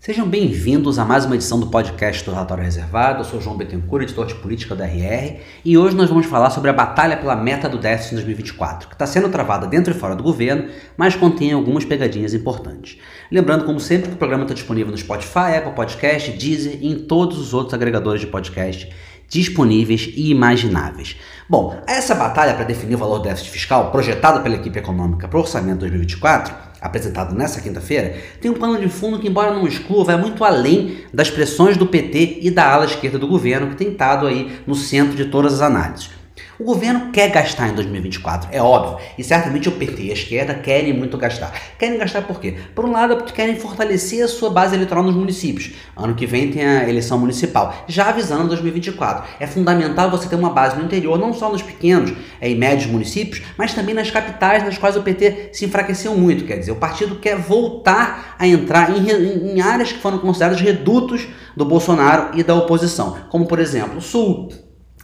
Sejam 0.00 0.26
bem-vindos 0.26 0.98
a 0.98 1.04
mais 1.04 1.26
uma 1.26 1.34
edição 1.34 1.60
do 1.60 1.66
podcast 1.66 2.24
do 2.24 2.30
Relatório 2.30 2.64
Reservado. 2.64 3.20
Eu 3.20 3.24
sou 3.24 3.38
João 3.38 3.54
Bettencourt, 3.54 4.04
editor 4.04 4.24
de 4.24 4.34
política 4.34 4.74
da 4.74 4.86
RR, 4.86 5.40
e 5.62 5.76
hoje 5.76 5.94
nós 5.94 6.08
vamos 6.08 6.24
falar 6.24 6.48
sobre 6.48 6.70
a 6.70 6.72
batalha 6.72 7.18
pela 7.18 7.36
meta 7.36 7.68
do 7.68 7.76
déficit 7.76 8.12
em 8.12 8.16
2024, 8.16 8.88
que 8.88 8.94
está 8.94 9.06
sendo 9.06 9.28
travada 9.28 9.66
dentro 9.66 9.92
e 9.92 9.94
fora 9.94 10.16
do 10.16 10.22
governo, 10.22 10.70
mas 10.96 11.14
contém 11.14 11.52
algumas 11.52 11.84
pegadinhas 11.84 12.32
importantes. 12.32 12.96
Lembrando, 13.30 13.66
como 13.66 13.78
sempre, 13.78 14.08
que 14.08 14.14
o 14.14 14.18
programa 14.18 14.44
está 14.44 14.54
disponível 14.54 14.90
no 14.90 14.96
Spotify, 14.96 15.58
Apple 15.58 15.74
Podcast, 15.74 16.30
Deezer 16.30 16.78
e 16.80 16.90
em 16.90 17.00
todos 17.00 17.38
os 17.38 17.52
outros 17.52 17.74
agregadores 17.74 18.22
de 18.22 18.26
podcast 18.26 18.90
disponíveis 19.28 20.10
e 20.16 20.30
imagináveis. 20.30 21.14
Bom, 21.46 21.78
essa 21.86 22.14
batalha 22.14 22.54
para 22.54 22.64
definir 22.64 22.94
o 22.94 22.98
valor 22.98 23.18
do 23.18 23.24
déficit 23.24 23.50
fiscal 23.50 23.90
projetado 23.90 24.40
pela 24.40 24.56
equipe 24.56 24.78
econômica 24.78 25.28
para 25.28 25.36
o 25.36 25.42
orçamento 25.42 25.80
2024 25.80 26.69
apresentado 26.80 27.34
nessa 27.34 27.60
quinta-feira, 27.60 28.16
tem 28.40 28.50
um 28.50 28.54
pano 28.54 28.78
de 28.78 28.88
fundo 28.88 29.18
que, 29.18 29.28
embora 29.28 29.52
não 29.52 29.66
exclua, 29.66 30.04
vai 30.04 30.16
muito 30.16 30.44
além 30.44 30.98
das 31.12 31.30
pressões 31.30 31.76
do 31.76 31.86
PT 31.86 32.38
e 32.42 32.50
da 32.50 32.72
ala 32.72 32.84
esquerda 32.84 33.18
do 33.18 33.26
governo, 33.26 33.70
que 33.70 33.76
tem 33.76 33.88
estado 33.90 34.26
aí 34.26 34.60
no 34.66 34.74
centro 34.74 35.16
de 35.16 35.26
todas 35.26 35.54
as 35.54 35.60
análises. 35.60 36.19
O 36.60 36.64
governo 36.64 37.10
quer 37.10 37.30
gastar 37.30 37.70
em 37.70 37.74
2024, 37.74 38.50
é 38.52 38.60
óbvio, 38.60 38.98
e 39.16 39.24
certamente 39.24 39.66
o 39.66 39.72
PT 39.72 40.02
e 40.02 40.10
a 40.10 40.12
esquerda 40.12 40.52
querem 40.52 40.92
muito 40.92 41.16
gastar. 41.16 41.50
Querem 41.78 41.96
gastar 41.96 42.20
por 42.20 42.38
quê? 42.38 42.54
Por 42.74 42.84
um 42.84 42.92
lado, 42.92 43.16
porque 43.16 43.32
querem 43.32 43.56
fortalecer 43.56 44.22
a 44.22 44.28
sua 44.28 44.50
base 44.50 44.74
eleitoral 44.74 45.02
nos 45.02 45.14
municípios. 45.14 45.72
Ano 45.96 46.14
que 46.14 46.26
vem 46.26 46.50
tem 46.50 46.62
a 46.62 46.86
eleição 46.86 47.18
municipal, 47.18 47.74
já 47.88 48.10
avisando 48.10 48.48
2024. 48.48 49.26
É 49.40 49.46
fundamental 49.46 50.10
você 50.10 50.28
ter 50.28 50.36
uma 50.36 50.50
base 50.50 50.76
no 50.76 50.84
interior, 50.84 51.18
não 51.18 51.32
só 51.32 51.50
nos 51.50 51.62
pequenos 51.62 52.12
é, 52.38 52.50
e 52.50 52.54
médios 52.54 52.92
municípios, 52.92 53.40
mas 53.56 53.72
também 53.72 53.94
nas 53.94 54.10
capitais, 54.10 54.62
nas 54.62 54.76
quais 54.76 54.96
o 54.96 55.02
PT 55.02 55.52
se 55.54 55.64
enfraqueceu 55.64 56.14
muito. 56.14 56.44
Quer 56.44 56.58
dizer, 56.58 56.72
o 56.72 56.76
partido 56.76 57.16
quer 57.16 57.38
voltar 57.38 58.36
a 58.38 58.46
entrar 58.46 58.94
em, 58.94 59.54
em 59.54 59.62
áreas 59.62 59.92
que 59.92 59.98
foram 59.98 60.18
consideradas 60.18 60.60
redutos 60.60 61.26
do 61.56 61.64
Bolsonaro 61.64 62.38
e 62.38 62.42
da 62.42 62.54
oposição, 62.54 63.16
como 63.30 63.46
por 63.46 63.58
exemplo 63.58 63.96
o 63.96 64.02
Sul, 64.02 64.50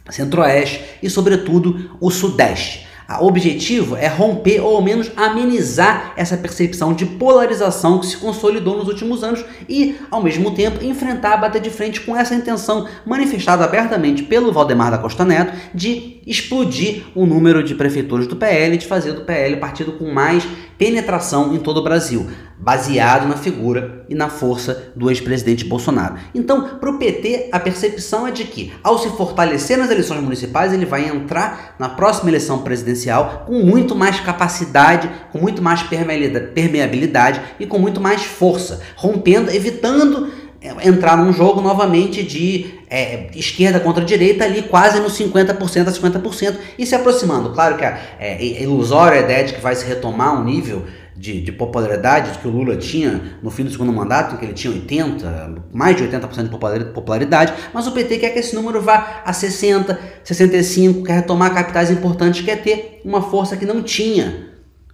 Centro-Oeste 0.09 0.83
e, 1.01 1.09
sobretudo, 1.09 1.91
o 1.99 2.09
Sudeste. 2.09 2.87
O 3.21 3.27
objetivo 3.27 3.95
é 3.95 4.07
romper 4.07 4.59
ou 4.59 4.75
ao 4.75 4.81
menos 4.81 5.09
amenizar 5.15 6.11
essa 6.17 6.35
percepção 6.35 6.93
de 6.93 7.05
polarização 7.05 7.99
que 7.99 8.05
se 8.05 8.17
consolidou 8.17 8.77
nos 8.77 8.89
últimos 8.89 9.23
anos 9.23 9.45
e, 9.69 9.95
ao 10.11 10.21
mesmo 10.21 10.53
tempo, 10.53 10.83
enfrentar, 10.83 11.37
bater 11.37 11.61
de 11.61 11.69
frente 11.69 12.01
com 12.01 12.13
essa 12.13 12.35
intenção 12.35 12.85
manifestada 13.05 13.63
abertamente 13.63 14.23
pelo 14.23 14.51
Valdemar 14.51 14.91
da 14.91 14.97
Costa 14.97 15.23
Neto 15.23 15.53
de 15.73 16.19
explodir 16.27 17.03
o 17.15 17.25
número 17.25 17.63
de 17.63 17.75
prefeituras 17.75 18.27
do 18.27 18.35
PL, 18.35 18.77
de 18.77 18.85
fazer 18.85 19.13
do 19.13 19.21
PL 19.21 19.55
partido 19.55 19.93
com 19.93 20.11
mais 20.11 20.45
penetração 20.77 21.55
em 21.55 21.59
todo 21.59 21.77
o 21.77 21.83
Brasil 21.83 22.27
baseado 22.59 23.27
na 23.27 23.37
figura 23.37 24.03
e 24.09 24.15
na 24.15 24.29
força 24.29 24.91
do 24.95 25.09
ex-presidente 25.09 25.63
Bolsonaro. 25.65 26.15
Então, 26.33 26.77
para 26.79 26.89
o 26.89 26.97
PT, 26.97 27.49
a 27.51 27.59
percepção 27.59 28.27
é 28.27 28.31
de 28.31 28.45
que, 28.45 28.73
ao 28.83 28.97
se 28.97 29.09
fortalecer 29.09 29.77
nas 29.77 29.91
eleições 29.91 30.21
municipais, 30.21 30.73
ele 30.73 30.85
vai 30.85 31.07
entrar 31.07 31.75
na 31.77 31.89
próxima 31.89 32.29
eleição 32.29 32.59
presidencial 32.59 33.43
com 33.45 33.63
muito 33.63 33.95
mais 33.95 34.19
capacidade, 34.19 35.09
com 35.31 35.37
muito 35.37 35.61
mais 35.61 35.83
permeabilidade 35.83 37.41
e 37.59 37.67
com 37.67 37.77
muito 37.77 38.01
mais 38.01 38.23
força, 38.23 38.81
rompendo, 38.95 39.51
evitando 39.51 40.31
é, 40.59 40.87
entrar 40.87 41.15
num 41.15 41.31
jogo 41.31 41.61
novamente 41.61 42.23
de 42.23 42.77
é, 42.89 43.29
esquerda 43.35 43.79
contra 43.79 44.03
direita 44.03 44.43
ali 44.43 44.63
quase 44.63 44.99
no 44.99 45.07
50% 45.07 45.87
a 45.87 45.91
50% 45.91 46.55
e 46.79 46.85
se 46.85 46.95
aproximando. 46.95 47.51
Claro 47.51 47.77
que 47.77 47.85
é, 47.85 47.99
é 48.19 48.63
ilusória 48.63 49.19
a 49.19 49.23
ideia 49.23 49.43
de 49.43 49.53
que 49.53 49.61
vai 49.61 49.75
se 49.75 49.85
retomar 49.85 50.33
um 50.33 50.43
nível 50.43 50.85
de, 51.17 51.41
de, 51.41 51.51
popularidade 51.51 52.37
que 52.39 52.47
o 52.47 52.51
Lula 52.51 52.77
tinha 52.77 53.39
no 53.41 53.49
fim 53.49 53.63
do 53.63 53.71
segundo 53.71 53.91
mandato, 53.91 54.37
que 54.37 54.45
ele 54.45 54.53
tinha 54.53 54.71
80, 54.71 55.63
mais 55.73 55.95
de 55.95 56.03
80% 56.03 56.43
de 56.79 56.85
popularidade, 56.93 57.53
mas 57.73 57.87
o 57.87 57.91
PT 57.91 58.19
quer 58.19 58.29
que 58.29 58.39
esse 58.39 58.55
número 58.55 58.81
vá 58.81 59.21
a 59.25 59.33
60, 59.33 59.99
65, 60.23 61.03
quer 61.03 61.13
retomar 61.13 61.53
capitais 61.53 61.89
importantes, 61.89 62.45
quer 62.45 62.61
ter 62.61 63.01
uma 63.03 63.21
força 63.21 63.57
que 63.57 63.65
não 63.65 63.81
tinha 63.81 64.47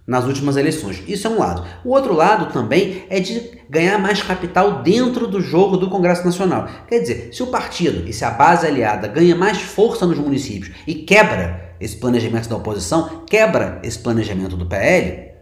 nas 0.06 0.24
últimas 0.24 0.56
eleições. 0.56 1.02
Isso 1.08 1.26
é 1.26 1.30
um 1.30 1.38
lado. 1.38 1.64
O 1.84 1.90
outro 1.90 2.14
lado 2.14 2.52
também 2.52 3.04
é 3.08 3.20
de 3.20 3.52
ganhar 3.68 3.98
mais 3.98 4.22
capital 4.22 4.82
dentro 4.82 5.26
do 5.26 5.40
jogo 5.40 5.76
do 5.76 5.88
Congresso 5.88 6.24
Nacional. 6.24 6.68
Quer 6.86 7.00
dizer, 7.00 7.30
se 7.32 7.42
o 7.42 7.46
partido 7.46 8.08
e 8.08 8.12
se 8.12 8.24
a 8.24 8.30
base 8.30 8.66
aliada 8.66 9.08
ganha 9.08 9.34
mais 9.34 9.60
força 9.60 10.06
nos 10.06 10.18
municípios 10.18 10.74
e 10.86 10.94
quebra 10.94 11.74
esse 11.80 11.96
planejamento 11.96 12.48
da 12.48 12.56
oposição, 12.56 13.24
quebra 13.28 13.80
esse 13.82 13.98
planejamento 13.98 14.56
do 14.56 14.66
PL, 14.66 15.33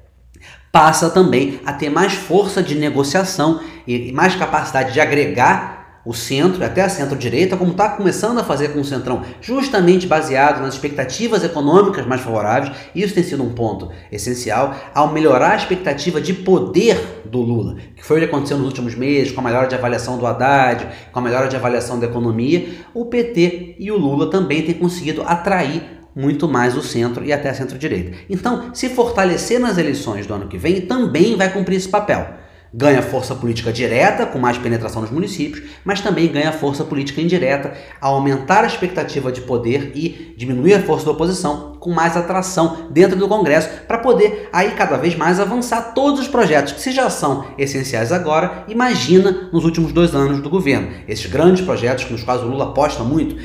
passa 0.73 1.11
também 1.11 1.61
a 1.67 1.73
ter 1.73 1.91
mais 1.91 2.15
força 2.15 2.63
de 2.63 2.75
negociação 2.75 3.61
e 3.87 4.11
mais 4.11 4.35
capacidade 4.35 4.95
de 4.95 5.01
agregar 5.01 5.83
o 6.05 6.13
centro, 6.13 6.65
até 6.65 6.83
a 6.83 6.89
centro-direita, 6.89 7.57
como 7.57 7.71
está 7.71 7.91
começando 7.91 8.39
a 8.39 8.43
fazer 8.43 8.73
com 8.73 8.81
o 8.81 8.85
Centrão, 8.85 9.23
justamente 9.41 10.07
baseado 10.07 10.61
nas 10.61 10.75
expectativas 10.75 11.45
econômicas 11.45 12.05
mais 12.07 12.21
favoráveis. 12.21 12.75
Isso 12.93 13.15
tem 13.15 13.23
sido 13.23 13.45
um 13.45 13.55
ponto 13.55 13.89
essencial 14.11 14.75
ao 14.93 15.13
melhorar 15.13 15.53
a 15.53 15.57
expectativa 15.57 16.21
de 16.21 16.33
poder 16.33 17.23
do 17.25 17.41
Lula, 17.41 17.77
que 17.95 18.05
foi 18.05 18.17
o 18.17 18.21
que 18.21 18.27
aconteceu 18.27 18.57
nos 18.57 18.67
últimos 18.67 18.97
meses, 18.97 19.31
com 19.31 19.41
a 19.41 19.45
melhora 19.45 19.69
de 19.69 19.77
avaliação 19.77 20.19
do 20.19 20.27
Haddad, 20.27 20.89
com 21.13 21.19
a 21.21 21.23
melhora 21.23 21.47
de 21.47 21.55
avaliação 21.55 22.01
da 22.01 22.07
economia. 22.07 22.69
O 22.93 23.05
PT 23.05 23.77
e 23.79 23.93
o 23.93 23.97
Lula 23.97 24.29
também 24.29 24.63
têm 24.63 24.75
conseguido 24.75 25.23
atrair 25.23 26.02
muito 26.15 26.49
mais 26.49 26.77
o 26.77 26.83
centro 26.83 27.25
e 27.25 27.33
até 27.33 27.51
a 27.51 27.55
centro-direita. 27.55 28.17
Então, 28.29 28.75
se 28.75 28.89
fortalecer 28.89 29.59
nas 29.59 29.79
eleições 29.79 30.27
do 30.27 30.35
ano 30.35 30.49
que 30.49 30.59
vem, 30.59 30.83
também 30.83 31.37
vai 31.37 31.53
cumprir 31.53 31.77
esse 31.77 31.89
papel 31.89 32.42
ganha 32.73 33.03
força 33.03 33.35
política 33.35 33.73
direta, 33.73 34.25
com 34.25 34.39
mais 34.39 34.57
penetração 34.57 35.03
nos 35.03 35.11
municípios, 35.11 35.63
mas 35.85 36.01
também 36.01 36.33
ganha 36.33 36.53
força 36.53 36.85
política 36.85 37.21
indireta 37.21 37.75
ao 38.01 38.15
aumentar 38.15 38.65
a 38.65 38.67
expectativa 38.67 39.31
de 39.31 39.43
poder 39.43 39.93
e 39.95 40.35
diminuir 40.37 40.75
a 40.75 40.83
força 40.83 41.05
da 41.05 41.13
oposição, 41.13 41.73
com 41.79 41.91
mais 41.91 42.17
atração 42.17 42.89
dentro 42.91 43.19
do 43.19 43.29
Congresso, 43.29 43.69
para 43.87 43.99
poder 43.99 44.49
aí 44.53 44.71
cada 44.73 44.97
vez 44.97 45.15
mais 45.15 45.39
avançar 45.39 45.93
todos 45.95 46.21
os 46.21 46.29
projetos 46.29 46.73
que, 46.73 46.81
se 46.81 46.93
já 46.93 47.11
são 47.11 47.45
essenciais 47.59 48.13
agora, 48.13 48.65
imagina 48.69 49.51
nos 49.53 49.65
últimos 49.65 49.93
dois 49.93 50.15
anos 50.15 50.41
do 50.41 50.49
governo. 50.49 50.89
Esses 51.07 51.27
grandes 51.27 51.65
projetos 51.65 52.09
nos 52.11 52.23
quais 52.23 52.43
o 52.43 52.47
Lula 52.47 52.67
aposta 52.67 53.03
muito, 53.03 53.37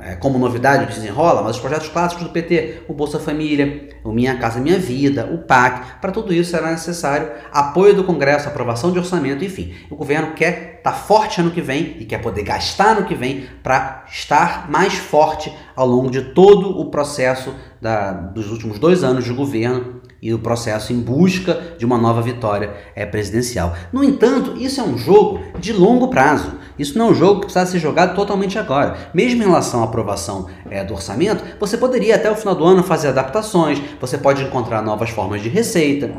é, 0.00 0.14
como 0.14 0.38
novidade 0.38 0.86
desenrola, 0.86 1.42
mas 1.42 1.56
os 1.56 1.60
projetos 1.60 1.88
clássicos 1.88 2.24
do 2.24 2.30
PT, 2.30 2.82
o 2.88 2.94
Bolsa 2.94 3.18
Família, 3.18 3.88
o 4.04 4.12
Minha 4.12 4.36
Casa 4.38 4.60
Minha 4.60 4.78
Vida, 4.78 5.28
o 5.32 5.38
PAC, 5.38 6.00
para 6.00 6.12
tudo 6.12 6.32
isso 6.32 6.50
será 6.50 6.70
necessário 6.70 7.28
apoio 7.52 7.94
do 7.94 8.04
Congresso, 8.04 8.48
aprovação 8.48 8.69
aprovação 8.70 8.92
de 8.92 8.98
orçamento, 8.98 9.44
enfim. 9.44 9.72
O 9.90 9.96
governo 9.96 10.32
quer 10.32 10.76
estar 10.78 10.92
tá 10.92 10.96
forte 10.96 11.40
ano 11.40 11.50
que 11.50 11.60
vem 11.60 11.96
e 11.98 12.04
quer 12.04 12.18
poder 12.18 12.42
gastar 12.42 12.96
ano 12.96 13.06
que 13.06 13.14
vem 13.14 13.46
para 13.62 14.04
estar 14.10 14.70
mais 14.70 14.94
forte 14.94 15.52
ao 15.74 15.86
longo 15.86 16.10
de 16.10 16.32
todo 16.32 16.78
o 16.78 16.90
processo 16.90 17.54
da, 17.80 18.12
dos 18.12 18.50
últimos 18.50 18.78
dois 18.78 19.02
anos 19.02 19.24
de 19.24 19.32
governo 19.32 20.00
e 20.22 20.34
o 20.34 20.38
processo 20.38 20.92
em 20.92 21.00
busca 21.00 21.74
de 21.78 21.84
uma 21.84 21.96
nova 21.96 22.20
vitória 22.20 22.74
é, 22.94 23.06
presidencial. 23.06 23.74
No 23.92 24.04
entanto, 24.04 24.56
isso 24.58 24.80
é 24.80 24.84
um 24.84 24.96
jogo 24.96 25.40
de 25.58 25.72
longo 25.72 26.08
prazo. 26.08 26.52
Isso 26.78 26.98
não 26.98 27.08
é 27.08 27.10
um 27.10 27.14
jogo 27.14 27.40
que 27.40 27.46
precisa 27.46 27.66
ser 27.66 27.78
jogado 27.78 28.14
totalmente 28.14 28.58
agora. 28.58 28.96
Mesmo 29.12 29.42
em 29.42 29.46
relação 29.46 29.80
à 29.80 29.84
aprovação 29.84 30.46
é, 30.70 30.84
do 30.84 30.94
orçamento, 30.94 31.42
você 31.58 31.76
poderia 31.76 32.16
até 32.16 32.30
o 32.30 32.36
final 32.36 32.54
do 32.54 32.64
ano 32.64 32.82
fazer 32.82 33.08
adaptações, 33.08 33.80
você 34.00 34.16
pode 34.16 34.42
encontrar 34.42 34.82
novas 34.82 35.10
formas 35.10 35.42
de 35.42 35.48
receita. 35.48 36.10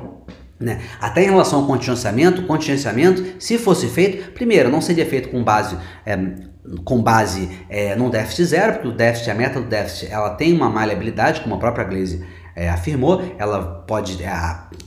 Né? 0.62 0.80
Até 1.00 1.24
em 1.24 1.30
relação 1.30 1.62
ao 1.62 1.68
contingenciamento, 1.68 2.44
contingenciamento, 2.44 3.24
se 3.40 3.58
fosse 3.58 3.88
feito, 3.88 4.32
primeiro, 4.32 4.70
não 4.70 4.80
seria 4.80 5.06
feito 5.06 5.30
com 5.30 5.44
base, 5.44 5.76
é, 6.06 6.18
com 6.86 7.02
base 7.02 7.50
é, 7.68 7.96
num 7.96 8.10
déficit 8.10 8.46
zero, 8.46 8.74
porque 8.74 8.88
o 8.88 8.92
déficit, 8.92 9.32
a 9.32 9.36
meta 9.36 9.60
do 9.60 9.68
déficit, 9.68 10.12
ela 10.12 10.30
tem 10.36 10.54
uma 10.54 10.70
maleabilidade, 10.70 11.42
como 11.42 11.56
a 11.56 11.58
própria 11.58 11.84
Glaze 11.84 12.24
é, 12.56 12.70
afirmou, 12.70 13.22
ela 13.40 13.84
pode, 13.88 14.22
é, 14.24 14.30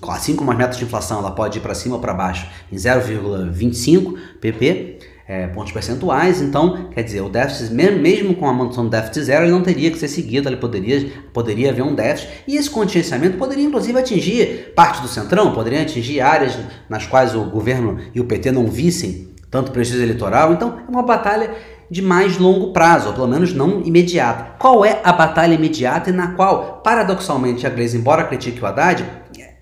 assim 0.09 0.37
como 0.37 0.53
as 0.53 0.57
metas 0.57 0.77
de 0.77 0.85
inflação, 0.85 1.19
ela 1.19 1.33
pode 1.33 1.59
ir 1.59 1.61
para 1.61 1.75
cima 1.75 1.97
ou 1.97 2.01
para 2.01 2.15
baixo 2.15 2.47
em 2.71 2.77
0,25 2.77 4.15
pp 4.41 5.14
é, 5.27 5.47
pontos 5.47 5.73
percentuais, 5.73 6.43
então, 6.43 6.89
quer 6.91 7.03
dizer, 7.03 7.23
o 7.23 7.29
déficit, 7.29 7.73
mesmo 7.73 8.35
com 8.35 8.47
a 8.47 8.53
manutenção 8.53 8.85
do 8.85 8.91
déficit 8.91 9.25
zero, 9.25 9.45
ele 9.45 9.53
não 9.53 9.63
teria 9.63 9.91
que 9.91 9.99
ser 9.99 10.09
seguido, 10.09 10.49
ele 10.49 10.57
poderia, 10.57 11.11
poderia 11.33 11.71
haver 11.71 11.83
um 11.83 11.95
déficit, 11.95 12.31
e 12.47 12.57
esse 12.57 12.69
contingenciamento 12.69 13.39
poderia, 13.39 13.65
inclusive, 13.65 13.99
atingir 13.99 14.73
parte 14.75 15.01
do 15.01 15.09
centrão, 15.09 15.53
poderia 15.53 15.83
atingir 15.83 16.21
áreas 16.21 16.59
nas 16.89 17.07
quais 17.07 17.35
o 17.35 17.45
governo 17.45 17.99
e 18.15 18.21
o 18.21 18.25
PT 18.25 18.53
não 18.53 18.67
vissem 18.67 19.35
tanto 19.51 19.73
prejuízo 19.73 20.03
eleitoral, 20.03 20.53
então 20.53 20.81
é 20.87 20.91
uma 20.91 21.03
batalha 21.03 21.53
de 21.91 22.03
mais 22.03 22.39
longo 22.39 22.73
prazo, 22.73 23.09
ou 23.09 23.15
pelo 23.15 23.29
menos 23.29 23.55
não 23.55 23.81
imediata. 23.83 24.57
Qual 24.59 24.85
é 24.85 25.01
a 25.05 25.13
batalha 25.13 25.55
imediata 25.55 26.11
e 26.11 26.13
na 26.13 26.33
qual, 26.33 26.81
paradoxalmente, 26.83 27.67
a 27.67 27.71
Gleisi, 27.71 27.97
embora 27.97 28.25
critique 28.25 28.61
o 28.61 28.67
Haddad, 28.67 29.05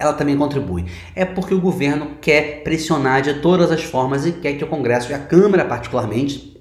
ela 0.03 0.13
também 0.13 0.37
contribui. 0.37 0.87
É 1.15 1.25
porque 1.25 1.55
o 1.55 1.61
governo 1.61 2.17
quer 2.21 2.63
pressionar 2.65 3.23
de 3.23 3.35
todas 3.35 3.71
as 3.71 3.83
formas 3.85 4.27
e 4.27 4.33
quer 4.33 4.55
que 4.55 4.65
o 4.65 4.67
Congresso 4.67 5.13
e 5.13 5.15
a 5.15 5.19
Câmara, 5.19 5.65
particularmente, 5.65 6.61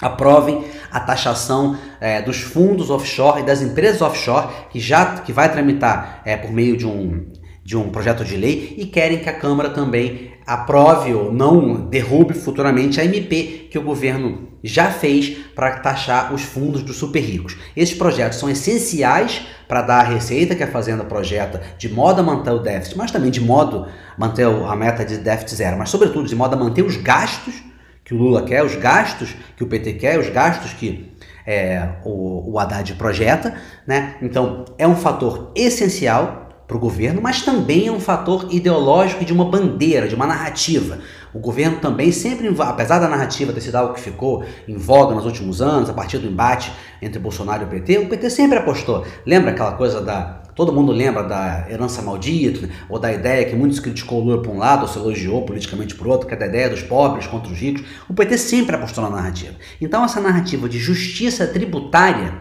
aprovem 0.00 0.64
a 0.90 1.00
taxação 1.00 1.76
é, 2.00 2.22
dos 2.22 2.38
fundos 2.38 2.88
offshore 2.88 3.42
e 3.42 3.44
das 3.44 3.60
empresas 3.60 4.00
offshore 4.00 4.48
que 4.70 4.80
já 4.80 5.18
que 5.20 5.32
vai 5.32 5.50
tramitar 5.50 6.22
é, 6.24 6.36
por 6.36 6.50
meio 6.50 6.76
de 6.76 6.86
um, 6.86 7.26
de 7.64 7.76
um 7.76 7.90
projeto 7.90 8.24
de 8.24 8.36
lei 8.36 8.74
e 8.78 8.86
querem 8.86 9.18
que 9.18 9.28
a 9.28 9.32
Câmara 9.32 9.70
também 9.70 10.32
aprove 10.48 11.12
ou 11.12 11.30
não 11.30 11.74
derrube 11.74 12.32
futuramente 12.32 12.98
a 12.98 13.04
MP 13.04 13.68
que 13.70 13.78
o 13.78 13.82
governo 13.82 14.48
já 14.64 14.90
fez 14.90 15.36
para 15.54 15.78
taxar 15.80 16.32
os 16.32 16.42
fundos 16.42 16.82
dos 16.82 16.96
super 16.96 17.20
ricos. 17.20 17.54
Esses 17.76 17.94
projetos 17.94 18.38
são 18.38 18.48
essenciais 18.48 19.46
para 19.68 19.82
dar 19.82 20.00
a 20.00 20.08
receita 20.08 20.54
que 20.54 20.62
a 20.62 20.70
Fazenda 20.70 21.04
projeta, 21.04 21.60
de 21.76 21.90
modo 21.90 22.20
a 22.20 22.24
manter 22.24 22.50
o 22.50 22.60
déficit, 22.60 22.96
mas 22.96 23.10
também 23.10 23.30
de 23.30 23.42
modo 23.42 23.84
a 23.84 24.18
manter 24.18 24.46
a 24.46 24.74
meta 24.74 25.04
de 25.04 25.18
déficit 25.18 25.54
zero, 25.54 25.76
mas 25.76 25.90
sobretudo 25.90 26.26
de 26.26 26.34
modo 26.34 26.54
a 26.54 26.58
manter 26.58 26.82
os 26.82 26.96
gastos 26.96 27.54
que 28.02 28.14
o 28.14 28.16
Lula 28.16 28.40
quer, 28.40 28.64
os 28.64 28.74
gastos 28.74 29.36
que 29.54 29.62
o 29.62 29.66
PT 29.66 29.92
quer, 29.94 30.18
os 30.18 30.30
gastos 30.30 30.72
que 30.72 31.12
é, 31.46 31.90
o, 32.06 32.52
o 32.52 32.58
Haddad 32.58 32.94
projeta. 32.94 33.54
Né? 33.86 34.16
Então, 34.22 34.64
é 34.78 34.88
um 34.88 34.96
fator 34.96 35.52
essencial 35.54 36.47
para 36.68 36.76
o 36.76 36.80
governo, 36.80 37.22
mas 37.22 37.40
também 37.40 37.86
é 37.86 37.90
um 37.90 37.98
fator 37.98 38.46
ideológico 38.50 39.24
de 39.24 39.32
uma 39.32 39.46
bandeira, 39.46 40.06
de 40.06 40.14
uma 40.14 40.26
narrativa. 40.26 40.98
O 41.32 41.38
governo 41.38 41.78
também 41.78 42.12
sempre, 42.12 42.54
apesar 42.60 42.98
da 42.98 43.08
narrativa 43.08 43.54
ter 43.54 43.62
sido 43.62 43.76
algo 43.76 43.94
que 43.94 44.00
ficou 44.00 44.44
em 44.68 44.76
voga 44.76 45.14
nos 45.14 45.24
últimos 45.24 45.62
anos, 45.62 45.88
a 45.88 45.94
partir 45.94 46.18
do 46.18 46.26
embate 46.26 46.70
entre 47.00 47.18
Bolsonaro 47.18 47.62
e 47.62 47.64
o 47.64 47.68
PT, 47.68 47.98
o 47.98 48.08
PT 48.10 48.28
sempre 48.28 48.58
apostou. 48.58 49.06
Lembra 49.24 49.52
aquela 49.52 49.72
coisa 49.72 50.02
da. 50.02 50.42
Todo 50.54 50.72
mundo 50.72 50.92
lembra 50.92 51.22
da 51.22 51.66
herança 51.70 52.02
maldita, 52.02 52.66
né? 52.66 52.72
ou 52.88 52.98
da 52.98 53.12
ideia 53.12 53.44
que 53.44 53.54
muitos 53.54 53.78
criticou 53.78 54.20
o 54.20 54.24
Lula 54.24 54.42
por 54.42 54.50
um 54.50 54.58
lado, 54.58 54.82
ou 54.82 54.88
se 54.88 54.98
elogiou 54.98 55.42
politicamente 55.42 55.94
por 55.94 56.08
outro, 56.08 56.26
que 56.26 56.34
é 56.34 56.36
da 56.36 56.46
ideia 56.46 56.68
dos 56.68 56.82
pobres 56.82 57.26
contra 57.28 57.50
os 57.50 57.58
ricos. 57.58 57.82
O 58.08 58.12
PT 58.12 58.36
sempre 58.36 58.74
apostou 58.74 59.04
na 59.04 59.08
narrativa. 59.08 59.54
Então, 59.80 60.04
essa 60.04 60.20
narrativa 60.20 60.68
de 60.68 60.78
justiça 60.78 61.46
tributária 61.46 62.34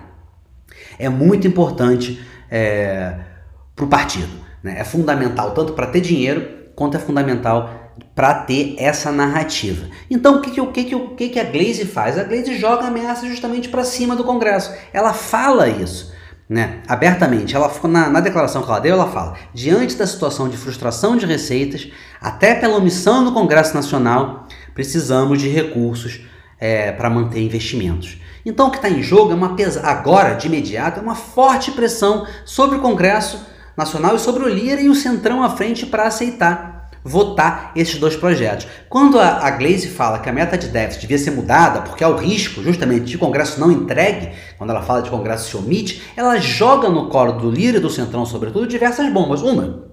é 0.99 1.07
muito 1.07 1.47
importante. 1.47 2.19
É 2.49 3.36
para 3.77 3.85
o 3.85 3.87
partido. 3.87 4.27
Né? 4.61 4.75
É 4.79 4.83
fundamental 4.83 5.51
tanto 5.51 5.73
para 5.73 5.87
ter 5.87 6.01
dinheiro 6.01 6.57
quanto 6.75 6.97
é 6.97 6.99
fundamental 6.99 7.93
para 8.13 8.33
ter 8.33 8.75
essa 8.77 9.11
narrativa. 9.11 9.87
Então, 10.09 10.37
o 10.37 10.41
que, 10.41 10.51
que, 10.51 10.59
o 10.61 10.71
que, 10.71 10.83
que, 10.83 10.95
o 10.95 11.09
que, 11.15 11.29
que 11.29 11.39
a 11.39 11.43
Glaze 11.43 11.85
faz? 11.85 12.17
A 12.17 12.23
Glaze 12.23 12.57
joga 12.57 12.87
ameaça 12.87 13.27
justamente 13.27 13.69
para 13.69 13.83
cima 13.83 14.15
do 14.15 14.23
Congresso. 14.23 14.73
Ela 14.91 15.13
fala 15.13 15.69
isso. 15.69 16.17
Né, 16.49 16.79
abertamente, 16.87 17.57
ela 17.57 17.69
na, 17.89 18.09
na 18.09 18.21
declaração 18.21 18.63
que 18.63 18.69
ela 18.69 18.79
deu, 18.79 18.93
ela 18.93 19.11
fala: 19.11 19.35
diante 19.53 19.97
da 19.97 20.07
situação 20.07 20.47
de 20.47 20.55
frustração 20.55 21.17
de 21.17 21.25
receitas, 21.25 21.91
até 22.21 22.55
pela 22.55 22.77
omissão 22.77 23.25
do 23.25 23.33
Congresso 23.33 23.75
Nacional, 23.75 24.47
precisamos 24.73 25.41
de 25.41 25.49
recursos 25.49 26.21
é, 26.57 26.93
para 26.93 27.09
manter 27.09 27.41
investimentos. 27.41 28.17
Então, 28.45 28.69
o 28.69 28.71
que 28.71 28.77
está 28.77 28.89
em 28.89 29.03
jogo 29.03 29.33
é 29.33 29.35
uma 29.35 29.57
agora, 29.83 30.35
de 30.35 30.47
imediato, 30.47 31.01
é 31.01 31.03
uma 31.03 31.15
forte 31.15 31.71
pressão 31.71 32.25
sobre 32.45 32.77
o 32.77 32.81
Congresso 32.81 33.45
Nacional 33.77 34.15
e 34.15 34.19
sobre 34.19 34.43
o 34.43 34.49
Lira 34.49 34.81
e 34.81 34.89
o 34.89 34.95
Centrão 34.95 35.43
à 35.43 35.49
frente 35.51 35.85
para 35.85 36.07
aceitar 36.07 36.77
votar 37.03 37.71
esses 37.75 37.97
dois 37.97 38.15
projetos. 38.15 38.67
Quando 38.89 39.19
a, 39.19 39.45
a 39.45 39.51
Glaze 39.51 39.87
fala 39.87 40.19
que 40.19 40.29
a 40.29 40.33
meta 40.33 40.57
de 40.57 40.67
déficit 40.67 41.01
devia 41.01 41.17
ser 41.17 41.31
mudada, 41.31 41.81
porque 41.81 42.03
há 42.03 42.09
o 42.09 42.17
risco 42.17 42.61
justamente 42.61 43.05
de 43.05 43.17
Congresso 43.17 43.59
não 43.59 43.71
entregue, 43.71 44.31
quando 44.57 44.71
ela 44.71 44.81
fala 44.81 45.01
de 45.01 45.09
Congresso 45.09 45.49
se 45.49 45.55
omite, 45.55 46.01
ela 46.17 46.37
joga 46.37 46.89
no 46.89 47.07
colo 47.07 47.33
do 47.33 47.49
Lira 47.49 47.77
e 47.77 47.81
do 47.81 47.89
Centrão, 47.89 48.25
sobretudo, 48.25 48.67
diversas 48.67 49.11
bombas. 49.11 49.41
Uma, 49.41 49.87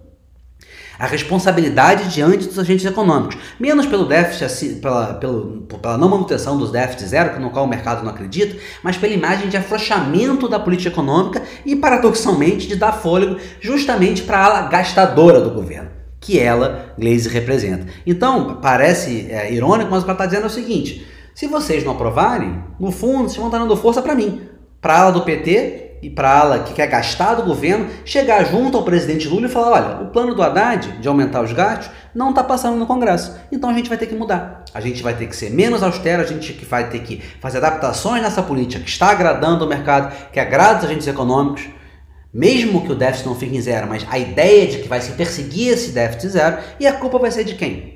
a 0.99 1.07
responsabilidade 1.07 2.13
diante 2.13 2.47
dos 2.47 2.59
agentes 2.59 2.85
econômicos, 2.85 3.37
menos 3.59 3.87
pelo 3.87 4.07
déficit, 4.07 4.77
pela, 4.77 5.15
pelo, 5.15 5.63
pela 5.81 5.99
não 5.99 6.09
manutenção 6.09 6.57
dos 6.57 6.71
déficits 6.71 7.09
zero, 7.09 7.41
no 7.41 7.51
qual 7.51 7.65
o 7.65 7.69
mercado 7.69 8.03
não 8.03 8.11
acredita, 8.11 8.57
mas 8.83 8.97
pela 8.97 9.13
imagem 9.13 9.49
de 9.49 9.57
afrouxamento 9.57 10.49
da 10.49 10.59
política 10.59 10.91
econômica 10.91 11.43
e, 11.65 11.75
paradoxalmente, 11.75 12.67
de 12.67 12.77
dar 12.77 12.93
fôlego 12.93 13.39
justamente 13.61 14.23
para 14.23 14.39
a 14.39 14.45
ala 14.45 14.69
gastadora 14.69 15.41
do 15.41 15.51
governo, 15.51 15.91
que 16.21 16.39
ela, 16.39 16.95
Glaze, 16.99 17.29
representa. 17.29 17.87
Então, 18.07 18.59
parece 18.63 19.27
é, 19.31 19.53
irônico, 19.53 19.91
mas 19.91 20.03
o 20.03 20.05
que 20.05 20.11
ela 20.11 20.15
está 20.15 20.27
dizendo 20.27 20.45
é 20.45 20.47
o 20.47 20.51
seguinte: 20.51 21.07
se 21.35 21.47
vocês 21.47 21.85
não 21.85 21.93
aprovarem, 21.93 22.63
no 22.79 22.93
fundo, 22.93 23.25
vocês 23.25 23.37
vão 23.37 23.47
estar 23.47 23.59
dando 23.59 23.77
força 23.77 24.01
para 24.01 24.15
mim, 24.15 24.43
para 24.81 24.95
a 24.95 25.01
ala 25.03 25.13
do 25.13 25.23
PT 25.23 25.84
e 26.05 26.11
para 26.11 26.29
a 26.29 26.41
ala 26.41 26.59
que 26.59 26.75
quer 26.75 26.87
gastar 26.87 27.35
do 27.35 27.45
governo 27.45 27.89
chegar 28.05 28.45
junto 28.45 28.77
ao 28.77 28.85
presidente 28.85 29.27
Lula 29.27 29.47
e 29.47 29.51
falar: 29.51 29.71
olha, 29.71 30.07
o 30.07 30.11
plano 30.11 30.35
do 30.35 30.43
Haddad 30.43 30.99
de 31.01 31.09
aumentar 31.09 31.43
os 31.43 31.53
gastos 31.53 31.91
não 32.15 32.29
está 32.29 32.45
passando 32.45 32.77
no 32.77 32.87
Congresso. 32.87 33.35
Então 33.51 33.71
a 33.71 33.73
gente 33.73 33.89
vai 33.89 33.97
ter 33.97 34.07
que 34.07 34.15
mudar. 34.15 34.65
A 34.75 34.81
gente 34.81 35.03
vai 35.03 35.15
ter 35.15 35.27
que 35.27 35.35
ser 35.35 35.51
menos 35.51 35.83
austero, 35.83 36.23
a 36.23 36.27
gente 36.27 36.53
vai 36.67 36.91
ter 36.91 37.01
que 37.01 37.23
fazer 37.41 37.57
adaptações 37.57 38.23
nessa 38.23 38.43
política 38.43 38.85
que 38.85 38.91
está 38.91 39.09
agradando 39.09 39.65
o 39.65 39.69
mercado, 39.69 40.15
que 40.31 40.39
agrada 40.39 40.81
os 40.81 40.85
agentes 40.85 41.07
econômicos. 41.07 41.67
Mesmo 42.33 42.85
que 42.85 42.93
o 42.93 42.97
déficit 42.97 43.27
não 43.27 43.35
fique 43.35 43.57
em 43.57 43.61
zero, 43.61 43.87
mas 43.89 44.05
a 44.11 44.19
ideia 44.19 44.67
de 44.67 44.79
que 44.81 44.89
vai 44.89 45.01
se 45.01 45.13
perseguir 45.13 45.73
esse 45.73 45.93
déficit 45.93 46.29
zero 46.29 46.59
e 46.79 46.87
a 46.87 46.93
culpa 46.93 47.19
vai 47.19 47.31
ser 47.31 47.45
de 47.45 47.55
quem? 47.55 47.94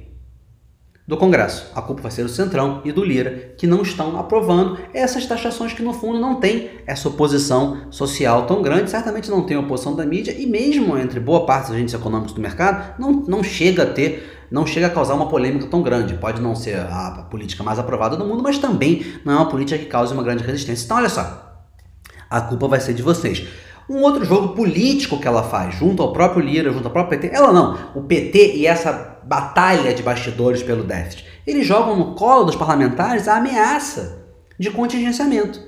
Do 1.08 1.16
Congresso. 1.16 1.72
A 1.75 1.81
culpa 1.81 2.02
vai 2.02 2.10
ser 2.10 2.22
do 2.22 2.28
Centrão 2.28 2.82
e 2.84 2.93
do 2.93 3.02
Lira, 3.02 3.55
que 3.56 3.66
não 3.66 3.81
estão 3.81 4.20
aprovando 4.20 4.78
essas 4.93 5.25
taxações 5.25 5.72
que, 5.72 5.82
no 5.82 5.94
fundo, 5.94 6.20
não 6.20 6.34
tem 6.34 6.69
essa 6.87 7.08
oposição 7.08 7.90
social 7.90 8.44
tão 8.44 8.60
grande. 8.60 8.90
Certamente 8.90 9.31
não 9.31 9.43
tem 9.43 9.56
oposição 9.56 9.96
da 9.96 10.05
mídia 10.05 10.32
e, 10.38 10.44
mesmo 10.44 10.99
entre 10.99 11.19
boa 11.19 11.46
parte 11.46 11.69
dos 11.69 11.76
agentes 11.76 11.94
econômicos 11.94 12.34
do 12.34 12.43
mercado, 12.43 13.00
não, 13.00 13.25
não 13.26 13.43
chega 13.43 13.84
a 13.84 13.87
ter. 13.87 14.34
Não 14.50 14.66
chega 14.66 14.87
a 14.87 14.90
causar 14.90 15.14
uma 15.14 15.28
polêmica 15.28 15.66
tão 15.66 15.82
grande. 15.82 16.14
Pode 16.14 16.43
não 16.43 16.55
ser 16.55 16.76
a 16.78 17.26
política 17.31 17.64
mais 17.64 17.78
aprovada 17.78 18.16
do 18.16 18.25
mundo, 18.26 18.43
mas 18.43 18.58
também 18.58 19.05
não 19.25 19.32
é 19.32 19.37
uma 19.37 19.49
política 19.49 19.78
que 19.78 19.87
cause 19.87 20.12
uma 20.12 20.22
grande 20.22 20.44
resistência. 20.44 20.84
Então, 20.84 20.96
olha 20.99 21.08
só. 21.08 21.64
A 22.31 22.43
culpa 22.43 22.69
vai 22.69 22.81
ser 22.81 22.93
de 22.93 23.02
vocês. 23.02 23.46
Um 23.88 24.02
outro 24.02 24.25
jogo 24.25 24.55
político 24.55 25.19
que 25.19 25.26
ela 25.26 25.43
faz, 25.43 25.75
junto 25.75 26.02
ao 26.02 26.12
próprio 26.12 26.44
Lira, 26.44 26.70
junto 26.70 26.87
ao 26.87 26.93
próprio 26.93 27.19
PT, 27.19 27.35
ela 27.35 27.52
não, 27.52 27.93
o 27.94 28.02
PT 28.02 28.56
e 28.56 28.67
essa 28.67 29.19
batalha 29.25 29.94
de 29.94 30.02
bastidores 30.02 30.62
pelo 30.62 30.85
déficit, 30.85 31.25
eles 31.46 31.67
jogam 31.67 31.96
no 31.96 32.14
colo 32.14 32.44
dos 32.44 32.56
parlamentares 32.56 33.26
a 33.26 33.37
ameaça 33.37 34.26
de 34.58 34.70
contingenciamento. 34.70 35.67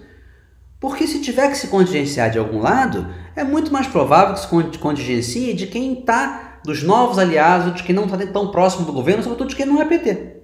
Porque 0.79 1.07
se 1.07 1.21
tiver 1.21 1.51
que 1.51 1.57
se 1.57 1.69
contingenciar 1.69 2.31
de 2.31 2.39
algum 2.39 2.59
lado, 2.59 3.07
é 3.37 3.45
muito 3.45 3.73
mais 3.73 3.87
provável 3.87 4.35
que 4.35 4.41
se 4.41 4.79
contingencie 4.79 5.55
de 5.55 5.67
quem 5.67 6.01
está, 6.01 6.61
dos 6.65 6.83
novos 6.83 7.19
aliados, 7.19 7.75
de 7.75 7.83
quem 7.83 7.95
não 7.95 8.05
está 8.05 8.19
tão 8.27 8.51
próximo 8.51 8.85
do 8.85 8.93
governo, 8.93 9.23
sobretudo 9.23 9.49
de 9.49 9.57
quem 9.57 9.67
não 9.67 9.81
é 9.81 9.85
PT. 9.85 10.41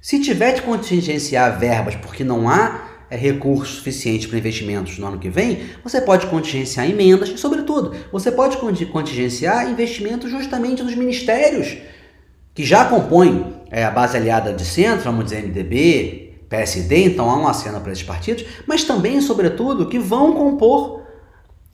Se 0.00 0.20
tiver 0.20 0.52
de 0.52 0.62
contingenciar 0.62 1.58
verbas 1.58 1.94
porque 1.94 2.24
não 2.24 2.48
há 2.48 2.91
é, 3.12 3.16
recurso 3.16 3.74
suficiente 3.74 4.26
para 4.26 4.38
investimentos 4.38 4.98
no 4.98 5.06
ano 5.06 5.18
que 5.18 5.28
vem, 5.28 5.64
você 5.84 6.00
pode 6.00 6.26
contingenciar 6.28 6.88
emendas 6.88 7.28
e, 7.28 7.36
sobretudo, 7.36 7.94
você 8.10 8.32
pode 8.32 8.56
contingenciar 8.56 9.70
investimentos 9.70 10.30
justamente 10.30 10.82
nos 10.82 10.94
ministérios 10.94 11.76
que 12.54 12.64
já 12.64 12.86
compõem 12.86 13.54
é, 13.70 13.84
a 13.84 13.90
base 13.90 14.16
aliada 14.16 14.54
de 14.54 14.64
centro, 14.64 15.04
vamos 15.04 15.26
dizer 15.26 15.42
MDB, 15.42 16.38
PSD, 16.48 17.04
então 17.04 17.28
há 17.28 17.36
uma 17.36 17.52
cena 17.52 17.80
para 17.80 17.92
esses 17.92 18.04
partidos, 18.04 18.46
mas 18.66 18.82
também, 18.82 19.20
sobretudo, 19.20 19.90
que 19.90 19.98
vão 19.98 20.32
compor 20.32 21.02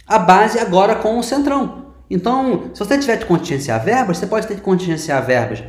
a 0.08 0.18
base 0.18 0.58
agora 0.58 0.96
com 0.96 1.18
o 1.18 1.22
centrão. 1.22 1.92
Então, 2.10 2.70
se 2.74 2.80
você 2.80 2.98
tiver 2.98 3.16
de 3.16 3.26
contingenciar 3.26 3.84
verbas, 3.84 4.18
você 4.18 4.26
pode 4.26 4.46
ter 4.48 4.56
de 4.56 4.60
contingenciar 4.60 5.24
verbas 5.24 5.62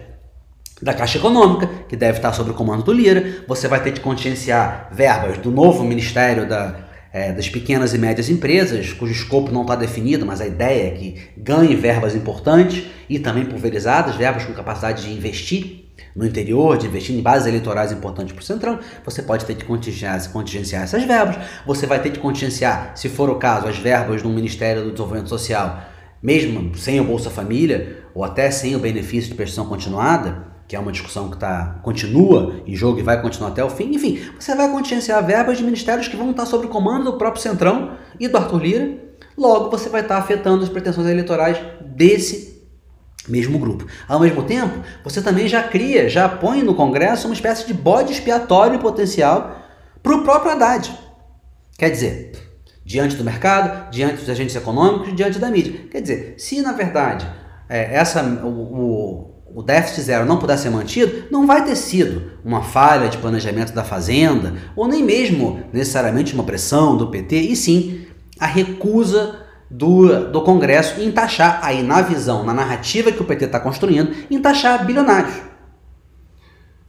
da 0.82 0.94
Caixa 0.94 1.18
Econômica, 1.18 1.70
que 1.88 1.96
deve 1.96 2.18
estar 2.18 2.34
sob 2.34 2.52
o 2.52 2.54
comando 2.54 2.84
do 2.84 2.94
Lira. 2.94 3.44
Você 3.48 3.68
vai 3.68 3.82
ter 3.82 3.92
de 3.92 4.00
contingenciar 4.00 4.90
verbas 4.92 5.38
do 5.38 5.52
novo 5.52 5.84
Ministério 5.84 6.48
da, 6.48 6.76
é, 7.12 7.32
das 7.32 7.50
Pequenas 7.50 7.94
e 7.94 7.98
Médias 7.98 8.30
Empresas, 8.30 8.94
cujo 8.94 9.12
escopo 9.12 9.52
não 9.52 9.62
está 9.62 9.76
definido, 9.76 10.26
mas 10.26 10.42
a 10.42 10.48
ideia 10.48 10.88
é 10.88 10.92
que 10.92 11.22
ganhe 11.38 11.76
verbas 11.76 12.16
importantes 12.16 12.86
e 13.10 13.20
também 13.20 13.46
pulverizadas, 13.46 14.16
verbas 14.16 14.46
com 14.46 14.54
capacidade 14.54 15.04
de 15.04 15.12
investir 15.12 15.86
no 16.16 16.26
interior, 16.26 16.78
de 16.78 16.88
investir 16.88 17.16
em 17.16 17.22
bases 17.22 17.48
eleitorais 17.48 17.92
importantes 17.92 18.34
para 18.34 18.42
o 18.42 18.46
Centrão, 18.46 18.80
você 19.04 19.22
pode 19.22 19.46
ter 19.46 19.56
de 19.56 19.66
contingenciar, 19.66 20.32
contingenciar 20.32 20.84
essas 20.84 21.04
verbas, 21.04 21.38
você 21.66 21.86
vai 21.86 22.02
ter 22.02 22.10
de 22.10 22.20
contingenciar, 22.20 22.94
se 22.96 23.10
for 23.10 23.30
o 23.30 23.36
caso, 23.36 23.68
as 23.68 23.78
verbas 23.78 24.22
do 24.22 24.30
Ministério 24.30 24.84
do 24.84 24.92
Desenvolvimento 24.92 25.30
Social, 25.30 25.84
mesmo 26.22 26.76
sem 26.76 27.00
o 27.00 27.04
Bolsa 27.04 27.30
Família, 27.30 28.04
ou 28.14 28.24
até 28.24 28.50
sem 28.52 28.76
o 28.76 28.80
benefício 28.80 29.30
de 29.30 29.36
prestação 29.36 29.66
continuada, 29.66 30.49
que 30.70 30.76
é 30.76 30.80
uma 30.80 30.92
discussão 30.92 31.32
que 31.32 31.38
tá, 31.38 31.80
continua 31.82 32.62
em 32.68 32.76
jogo 32.76 33.00
e 33.00 33.02
vai 33.02 33.20
continuar 33.20 33.50
até 33.50 33.64
o 33.64 33.72
fim. 33.72 33.96
Enfim, 33.96 34.22
você 34.40 34.54
vai 34.54 34.70
contingenciar 34.70 35.26
verbas 35.26 35.58
de 35.58 35.64
ministérios 35.64 36.08
que 36.08 36.16
vão 36.16 36.30
estar 36.30 36.46
sob 36.46 36.68
o 36.68 36.70
comando 36.70 37.06
do 37.06 37.18
próprio 37.18 37.42
Centrão 37.42 37.98
e 38.20 38.28
do 38.28 38.38
Arthur 38.38 38.62
Lira. 38.62 38.98
Logo, 39.36 39.72
você 39.72 39.90
vai 39.90 40.02
estar 40.02 40.18
afetando 40.18 40.64
as 40.64 40.70
pretensões 40.70 41.08
eleitorais 41.08 41.58
desse 41.84 42.68
mesmo 43.28 43.58
grupo. 43.58 43.88
Ao 44.08 44.20
mesmo 44.20 44.44
tempo, 44.44 44.84
você 45.04 45.24
também 45.24 45.48
já 45.48 45.64
cria, 45.64 46.08
já 46.08 46.30
põe 46.30 46.62
no 46.62 46.76
Congresso 46.76 47.28
uma 47.28 47.34
espécie 47.34 47.66
de 47.66 47.74
bode 47.74 48.14
expiatório 48.14 48.78
potencial 48.78 49.60
para 50.04 50.16
o 50.16 50.24
próprio 50.24 50.52
Haddad. 50.52 50.96
Quer 51.80 51.90
dizer, 51.90 52.32
diante 52.86 53.16
do 53.16 53.24
mercado, 53.24 53.90
diante 53.90 54.18
dos 54.18 54.30
agentes 54.30 54.56
econômicos, 54.56 55.16
diante 55.16 55.40
da 55.40 55.50
mídia. 55.50 55.88
Quer 55.90 56.02
dizer, 56.02 56.36
se 56.38 56.62
na 56.62 56.74
verdade 56.74 57.28
é, 57.68 57.96
essa, 57.96 58.22
o, 58.24 58.48
o 58.48 59.29
o 59.56 59.64
déficit 59.64 60.02
zero 60.02 60.26
não 60.26 60.38
puder 60.38 60.58
ser 60.58 60.70
mantido, 60.70 61.24
não 61.32 61.48
vai 61.48 61.64
ter 61.64 61.76
sido 61.76 62.32
uma 62.44 62.62
falha 62.62 63.10
de 63.10 63.18
planejamento 63.18 63.74
da 63.74 63.84
Fazenda, 63.84 64.54
ou 64.76 64.88
nem 64.88 65.04
mesmo 65.04 65.64
necessariamente 65.74 66.34
uma 66.34 66.44
pressão 66.44 66.96
do 66.96 67.08
PT, 67.08 67.36
e 67.36 67.56
sim 67.56 68.06
a 68.40 68.46
recusa 68.46 69.46
do, 69.70 70.32
do 70.32 70.42
Congresso 70.42 71.00
em 71.02 71.12
taxar, 71.12 71.60
aí 71.62 71.84
na 71.84 72.02
visão, 72.02 72.44
na 72.44 72.54
narrativa 72.54 73.12
que 73.12 73.22
o 73.22 73.26
PT 73.26 73.46
está 73.46 73.60
construindo, 73.60 74.14
em 74.30 74.42
taxar 74.42 74.86
bilionários. 74.86 75.36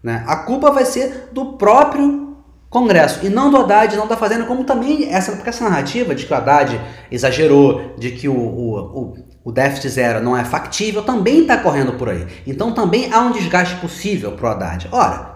Né? 0.02 0.24
A 0.26 0.36
culpa 0.36 0.70
vai 0.70 0.84
ser 0.84 1.28
do 1.32 1.54
próprio 1.54 2.30
Congresso 2.70 3.26
e 3.26 3.28
não 3.28 3.50
do 3.50 3.56
Haddad, 3.56 3.96
não 3.96 4.06
da 4.06 4.16
Fazenda, 4.16 4.44
como 4.44 4.64
também 4.64 5.12
essa, 5.12 5.32
porque 5.32 5.48
essa 5.48 5.64
narrativa 5.64 6.14
de 6.14 6.24
que 6.24 6.32
o 6.32 6.36
Haddad 6.36 6.80
exagerou, 7.10 7.94
de 7.98 8.12
que 8.12 8.28
o, 8.28 8.34
o, 8.34 8.78
o, 8.78 9.14
o 9.42 9.50
déficit 9.50 9.88
zero 9.88 10.22
não 10.22 10.36
é 10.36 10.44
factível, 10.44 11.02
também 11.02 11.42
está 11.42 11.56
correndo 11.56 11.94
por 11.94 12.08
aí. 12.08 12.26
Então 12.46 12.72
também 12.72 13.12
há 13.12 13.20
um 13.20 13.32
desgaste 13.32 13.76
possível 13.76 14.32
para 14.32 14.48
o 14.48 14.52
Haddad. 14.52 14.88
Ora, 14.92 15.30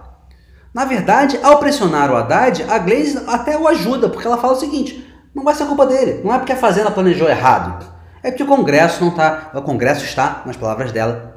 na 0.74 0.84
verdade, 0.84 1.38
ao 1.42 1.58
pressionar 1.58 2.10
o 2.10 2.16
Haddad, 2.16 2.64
a 2.64 2.78
Glaze 2.78 3.22
até 3.26 3.56
o 3.56 3.66
ajuda, 3.68 4.08
porque 4.08 4.26
ela 4.26 4.36
fala 4.36 4.54
o 4.54 4.60
seguinte: 4.60 5.06
não 5.34 5.44
vai 5.44 5.54
ser 5.54 5.66
culpa 5.66 5.86
dele, 5.86 6.20
não 6.22 6.34
é 6.34 6.38
porque 6.38 6.52
a 6.52 6.56
Fazenda 6.56 6.90
planejou 6.90 7.28
errado, 7.28 7.86
é 8.22 8.30
porque 8.30 8.42
o 8.42 8.46
Congresso 8.46 9.00
não 9.02 9.10
está, 9.10 9.50
o 9.54 9.62
Congresso 9.62 10.04
está, 10.04 10.42
nas 10.44 10.56
palavras 10.56 10.92
dela, 10.92 11.34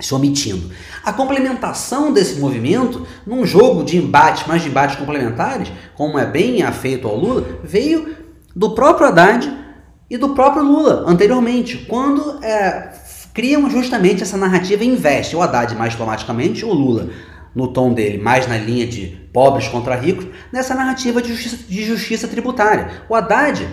se 0.00 0.14
omitindo. 0.14 0.70
A 1.04 1.12
complementação 1.12 2.12
desse 2.12 2.38
movimento, 2.38 3.06
num 3.26 3.44
jogo 3.44 3.82
de 3.82 3.96
embates, 3.98 4.46
mais 4.46 4.62
de 4.62 4.68
embates 4.68 4.96
complementares, 4.96 5.70
como 5.96 6.18
é 6.18 6.24
bem 6.24 6.62
afeito 6.62 7.06
ao 7.08 7.16
Lula, 7.16 7.44
veio 7.64 8.16
do 8.54 8.74
próprio 8.74 9.08
Haddad 9.08 9.67
e 10.10 10.16
do 10.16 10.30
próprio 10.30 10.62
Lula 10.62 11.04
anteriormente, 11.06 11.84
quando 11.88 12.42
é, 12.42 12.92
criam 13.34 13.68
justamente 13.70 14.22
essa 14.22 14.36
narrativa 14.36 14.84
investe 14.84 15.36
o 15.36 15.42
Haddad 15.42 15.74
mais 15.74 15.92
diplomaticamente, 15.92 16.64
o 16.64 16.72
Lula 16.72 17.08
no 17.54 17.68
tom 17.68 17.92
dele, 17.92 18.18
mais 18.18 18.46
na 18.46 18.56
linha 18.56 18.86
de 18.86 19.28
pobres 19.32 19.68
contra 19.68 19.96
ricos, 19.96 20.26
nessa 20.52 20.74
narrativa 20.74 21.20
de 21.20 21.28
justiça, 21.34 21.56
de 21.68 21.84
justiça 21.84 22.28
tributária. 22.28 23.02
O 23.08 23.14
Haddad, 23.14 23.68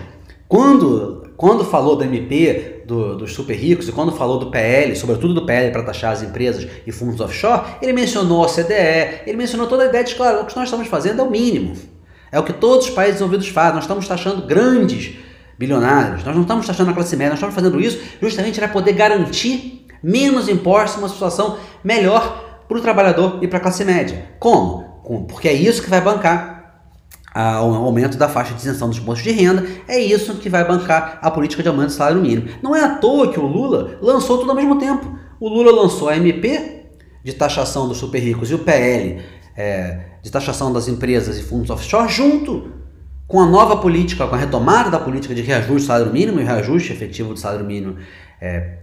quando 0.48 1.24
quando 1.36 1.64
falou 1.64 1.96
do 1.96 2.04
MP, 2.04 2.82
do, 2.86 3.14
dos 3.14 3.34
super 3.34 3.54
ricos, 3.54 3.88
e 3.88 3.92
quando 3.92 4.10
falou 4.12 4.38
do 4.38 4.50
PL, 4.50 4.96
sobretudo 4.96 5.34
do 5.34 5.44
PL 5.44 5.70
para 5.70 5.82
taxar 5.82 6.12
as 6.12 6.22
empresas 6.22 6.66
e 6.86 6.90
fundos 6.90 7.20
offshore, 7.20 7.76
ele 7.82 7.92
mencionou 7.92 8.42
a 8.42 8.48
CDE, 8.48 9.22
ele 9.26 9.36
mencionou 9.36 9.66
toda 9.66 9.82
a 9.82 9.86
ideia 9.86 10.02
de 10.02 10.12
que 10.12 10.16
claro, 10.16 10.40
o 10.40 10.46
que 10.46 10.56
nós 10.56 10.64
estamos 10.64 10.88
fazendo 10.88 11.20
é 11.20 11.24
o 11.24 11.30
mínimo. 11.30 11.74
É 12.32 12.38
o 12.38 12.42
que 12.42 12.54
todos 12.54 12.86
os 12.86 12.90
países 12.94 13.16
desenvolvidos 13.16 13.48
fazem. 13.48 13.74
Nós 13.74 13.84
estamos 13.84 14.08
taxando 14.08 14.46
grandes 14.46 15.16
bilionários, 15.58 16.24
nós 16.24 16.34
não 16.34 16.42
estamos 16.42 16.66
taxando 16.66 16.90
a 16.90 16.94
classe 16.94 17.16
média, 17.16 17.30
nós 17.30 17.38
estamos 17.38 17.54
fazendo 17.54 17.80
isso 17.80 18.00
justamente 18.20 18.58
para 18.58 18.68
poder 18.68 18.92
garantir 18.92 19.86
menos 20.02 20.48
impostos, 20.48 20.98
uma 20.98 21.08
situação 21.08 21.58
melhor 21.82 22.64
para 22.68 22.78
o 22.78 22.80
trabalhador 22.80 23.38
e 23.42 23.48
para 23.48 23.58
a 23.58 23.60
classe 23.60 23.84
média. 23.84 24.30
Como? 24.38 25.26
Porque 25.28 25.48
é 25.48 25.52
isso 25.52 25.82
que 25.82 25.90
vai 25.90 26.00
bancar 26.00 26.56
o 27.34 27.74
aumento 27.74 28.16
da 28.16 28.28
faixa 28.28 28.54
de 28.54 28.60
isenção 28.60 28.88
dos 28.88 28.98
impostos 28.98 29.24
de 29.24 29.30
renda, 29.30 29.66
é 29.86 29.98
isso 29.98 30.36
que 30.36 30.48
vai 30.48 30.66
bancar 30.66 31.18
a 31.20 31.30
política 31.30 31.62
de 31.62 31.68
aumento 31.68 31.88
do 31.88 31.92
salário 31.92 32.20
mínimo. 32.20 32.48
Não 32.62 32.74
é 32.74 32.82
à 32.82 32.96
toa 32.96 33.30
que 33.30 33.38
o 33.38 33.46
Lula 33.46 33.98
lançou 34.00 34.38
tudo 34.38 34.50
ao 34.50 34.56
mesmo 34.56 34.78
tempo. 34.78 35.18
O 35.38 35.48
Lula 35.48 35.70
lançou 35.70 36.08
a 36.08 36.16
MP 36.16 36.86
de 37.22 37.34
taxação 37.34 37.88
dos 37.88 37.98
super 37.98 38.20
ricos 38.20 38.50
e 38.50 38.54
o 38.54 38.60
PL 38.60 39.22
é, 39.54 40.00
de 40.22 40.30
taxação 40.30 40.72
das 40.72 40.88
empresas 40.88 41.38
e 41.38 41.42
fundos 41.42 41.68
offshore 41.68 42.08
junto 42.08 42.72
com 43.26 43.40
a 43.40 43.46
nova 43.46 43.78
política, 43.78 44.26
com 44.26 44.34
a 44.34 44.38
retomada 44.38 44.90
da 44.90 44.98
política 44.98 45.34
de 45.34 45.42
reajuste 45.42 45.74
do 45.74 45.80
salário 45.80 46.12
mínimo 46.12 46.40
e 46.40 46.44
reajuste 46.44 46.92
efetivo 46.92 47.34
do 47.34 47.38
salário 47.38 47.64
mínimo 47.64 47.96
é, 48.40 48.78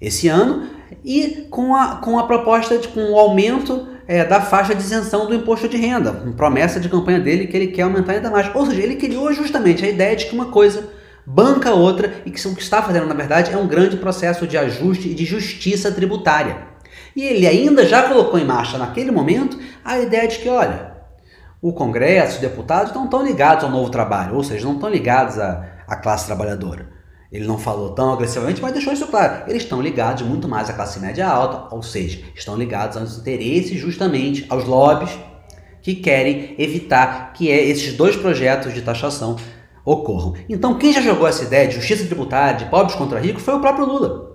esse 0.00 0.28
ano 0.28 0.68
e 1.04 1.46
com 1.50 1.74
a, 1.74 1.96
com 1.96 2.18
a 2.18 2.26
proposta 2.26 2.78
de 2.78 2.88
com 2.88 3.12
o 3.12 3.18
aumento 3.18 3.88
é, 4.06 4.24
da 4.24 4.40
faixa 4.40 4.74
de 4.74 4.82
isenção 4.82 5.26
do 5.26 5.34
imposto 5.34 5.68
de 5.68 5.76
renda, 5.76 6.12
promessa 6.36 6.78
de 6.78 6.88
campanha 6.88 7.20
dele 7.20 7.46
que 7.46 7.56
ele 7.56 7.68
quer 7.68 7.82
aumentar 7.82 8.12
ainda 8.12 8.30
mais. 8.30 8.54
Ou 8.54 8.66
seja, 8.66 8.82
ele 8.82 8.96
criou 8.96 9.32
justamente 9.32 9.84
a 9.84 9.88
ideia 9.88 10.14
de 10.14 10.26
que 10.26 10.34
uma 10.34 10.46
coisa 10.46 10.90
banca 11.24 11.70
a 11.70 11.74
outra 11.74 12.22
e 12.26 12.30
que 12.30 12.48
o 12.48 12.54
que 12.54 12.62
está 12.62 12.82
fazendo, 12.82 13.06
na 13.06 13.14
verdade, 13.14 13.52
é 13.52 13.56
um 13.56 13.66
grande 13.66 13.96
processo 13.96 14.46
de 14.46 14.58
ajuste 14.58 15.08
e 15.08 15.14
de 15.14 15.24
justiça 15.24 15.90
tributária. 15.92 16.72
E 17.14 17.22
ele 17.22 17.46
ainda 17.46 17.86
já 17.86 18.02
colocou 18.08 18.38
em 18.38 18.44
marcha 18.44 18.78
naquele 18.78 19.10
momento 19.10 19.58
a 19.84 19.98
ideia 19.98 20.26
de 20.26 20.38
que, 20.38 20.48
olha, 20.48 20.91
o 21.62 21.72
Congresso, 21.72 22.34
os 22.34 22.40
deputados 22.40 22.92
não 22.92 23.04
estão 23.04 23.24
ligados 23.24 23.62
ao 23.62 23.70
novo 23.70 23.88
trabalho, 23.88 24.34
ou 24.34 24.42
seja, 24.42 24.64
não 24.64 24.74
estão 24.74 24.90
ligados 24.90 25.38
à, 25.38 25.64
à 25.86 25.94
classe 25.94 26.26
trabalhadora. 26.26 26.90
Ele 27.30 27.46
não 27.46 27.56
falou 27.56 27.90
tão 27.90 28.12
agressivamente, 28.12 28.60
mas 28.60 28.72
deixou 28.72 28.92
isso 28.92 29.06
claro. 29.06 29.44
Eles 29.46 29.62
estão 29.62 29.80
ligados 29.80 30.24
muito 30.24 30.48
mais 30.48 30.68
à 30.68 30.72
classe 30.72 30.98
média 30.98 31.26
alta, 31.26 31.72
ou 31.74 31.80
seja, 31.80 32.20
estão 32.34 32.56
ligados 32.56 32.96
aos 32.96 33.16
interesses 33.16 33.80
justamente 33.80 34.44
aos 34.50 34.64
lobbies 34.64 35.16
que 35.80 35.94
querem 35.94 36.56
evitar 36.58 37.32
que 37.32 37.48
esses 37.48 37.94
dois 37.94 38.16
projetos 38.16 38.74
de 38.74 38.82
taxação 38.82 39.36
ocorram. 39.84 40.34
Então, 40.48 40.74
quem 40.74 40.92
já 40.92 41.00
jogou 41.00 41.28
essa 41.28 41.44
ideia 41.44 41.68
de 41.68 41.76
justiça 41.76 42.04
tributária, 42.04 42.58
de 42.58 42.70
pobres 42.70 42.96
contra 42.96 43.20
ricos, 43.20 43.42
foi 43.42 43.54
o 43.54 43.60
próprio 43.60 43.86
Lula. 43.86 44.32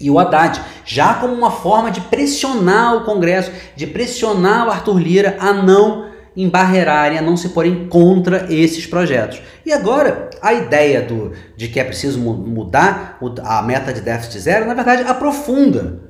E 0.00 0.10
o 0.10 0.18
Haddad, 0.18 0.60
já 0.84 1.14
como 1.14 1.32
uma 1.32 1.50
forma 1.50 1.90
de 1.90 2.02
pressionar 2.02 2.94
o 2.94 3.04
Congresso, 3.04 3.50
de 3.74 3.86
pressionar 3.86 4.68
o 4.68 4.70
Arthur 4.70 4.98
Lira 4.98 5.36
a 5.40 5.52
não 5.52 6.08
embarrearem, 6.36 7.18
a 7.18 7.22
não 7.22 7.36
se 7.36 7.50
porem 7.50 7.88
contra 7.88 8.46
esses 8.52 8.86
projetos. 8.86 9.40
E 9.64 9.72
agora, 9.72 10.30
a 10.40 10.52
ideia 10.52 11.02
do, 11.02 11.32
de 11.56 11.68
que 11.68 11.80
é 11.80 11.84
preciso 11.84 12.18
mudar 12.20 13.18
a 13.42 13.62
meta 13.62 13.92
de 13.92 14.00
déficit 14.00 14.38
zero, 14.40 14.66
na 14.66 14.74
verdade, 14.74 15.02
aprofunda 15.02 16.00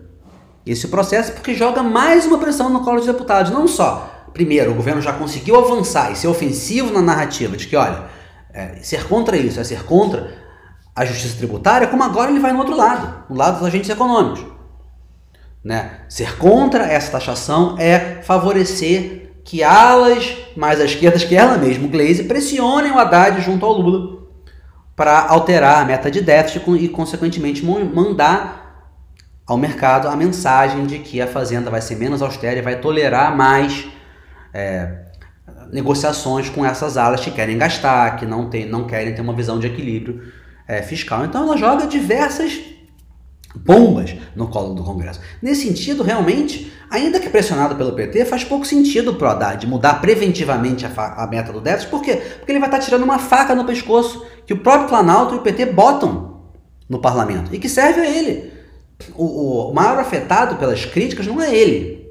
esse 0.67 0.89
processo 0.89 1.33
porque 1.33 1.55
joga 1.55 1.83
mais 1.83 2.27
uma 2.27 2.39
pressão 2.39 2.69
no 2.69 2.85
colo 2.85 2.99
dos 2.99 3.07
deputados. 3.07 3.51
Não 3.51 3.67
só, 3.67 4.27
primeiro, 4.33 4.71
o 4.71 4.75
governo 4.75 5.01
já 5.01 5.13
conseguiu 5.13 5.57
avançar 5.57 6.13
e 6.13 6.17
ser 6.17 6.29
ofensivo 6.29 6.93
na 6.93 7.01
narrativa 7.01 7.57
de 7.57 7.67
que, 7.67 7.77
olha, 7.77 8.05
é, 8.53 8.77
ser 8.83 9.07
contra 9.07 9.37
isso 9.37 9.61
é 9.61 9.65
ser 9.65 9.85
contra 9.85 10.37
a 10.95 11.05
justiça 11.05 11.37
tributária, 11.37 11.87
como 11.87 12.03
agora 12.03 12.31
ele 12.31 12.41
vai 12.41 12.53
no 12.53 12.59
outro 12.59 12.77
lado, 12.77 13.25
no 13.31 13.37
lado 13.37 13.59
dos 13.59 13.67
agentes 13.67 13.89
econômicos. 13.89 14.45
Né? 15.63 16.01
Ser 16.09 16.37
contra 16.39 16.85
essa 16.85 17.13
taxação 17.13 17.77
é 17.79 18.21
favorecer 18.23 19.28
que 19.49 19.63
alas 19.63 20.37
mais 20.55 20.79
à 20.79 20.85
esquerda 20.85 21.19
que 21.19 21.35
ela 21.35 21.57
mesma, 21.57 21.89
Glaze, 21.89 22.25
pressionem 22.25 22.93
o 22.93 22.99
Haddad 22.99 23.41
junto 23.41 23.65
ao 23.65 23.73
Lula 23.73 24.27
para 24.95 25.27
alterar 25.27 25.81
a 25.81 25.87
meta 25.87 26.11
de 26.11 26.21
déficit 26.21 26.63
e, 26.73 26.87
consequentemente, 26.87 27.65
mandar 27.65 28.93
ao 29.47 29.57
mercado 29.57 30.07
a 30.07 30.15
mensagem 30.15 30.85
de 30.85 30.99
que 30.99 31.19
a 31.19 31.27
Fazenda 31.27 31.71
vai 31.71 31.81
ser 31.81 31.97
menos 31.97 32.21
austera 32.21 32.59
e 32.59 32.63
vai 32.63 32.79
tolerar 32.79 33.35
mais 33.35 33.89
é, 34.53 35.07
negociações 35.73 36.51
com 36.51 36.63
essas 36.63 36.99
alas 36.99 37.21
que 37.21 37.31
querem 37.31 37.57
gastar, 37.57 38.17
que 38.17 38.27
não, 38.27 38.51
tem, 38.51 38.69
não 38.69 38.85
querem 38.85 39.15
ter 39.15 39.23
uma 39.23 39.33
visão 39.33 39.59
de 39.59 39.67
equilíbrio 39.67 40.31
é, 40.67 40.83
fiscal. 40.83 41.25
Então 41.25 41.45
ela 41.45 41.57
joga 41.57 41.87
diversas 41.87 42.61
bombas 43.65 44.15
no 44.35 44.49
colo 44.49 44.75
do 44.75 44.83
Congresso. 44.83 45.21
Nesse 45.43 45.67
sentido, 45.67 46.03
realmente, 46.03 46.73
ainda 46.91 47.21
que 47.21 47.29
pressionado 47.29 47.77
pelo 47.77 47.93
PT, 47.93 48.25
faz 48.25 48.45
pouco 48.45 48.67
sentido 48.67 49.15
para 49.15 49.29
o 49.29 49.31
Haddad 49.31 49.67
mudar 49.67 50.01
preventivamente 50.01 50.87
a, 50.87 51.25
a, 51.25 51.27
meta 51.27 51.53
do 51.53 51.61
déficit. 51.61 51.91
Por 51.91 52.03
quê? 52.03 52.17
Porque 52.17 52.53
ele 52.53 52.59
vai 52.59 52.69
estar 52.69 52.81
tirando 52.81 53.03
uma 53.03 53.19
faca 53.19 53.55
no 53.55 53.65
pescoço 53.65 54.27
que 54.47 54.53
o 54.53 54.59
próprio 54.59 54.89
Planalto 54.89 55.35
e 55.35 55.39
o 55.39 55.43
PT 55.43 55.67
botam 55.67 56.43
no 56.89 57.01
parlamento 57.01 57.55
e 57.55 57.59
que 57.59 57.69
serve 57.69 58.01
a 58.01 58.11
ele. 58.11 58.53
O, 59.15 59.71
o 59.71 59.75
maior 59.75 59.99
afetado 59.99 60.57
pelas 60.57 60.85
críticas 60.85 61.27
não 61.27 61.41
é 61.41 61.55
ele, 61.55 62.09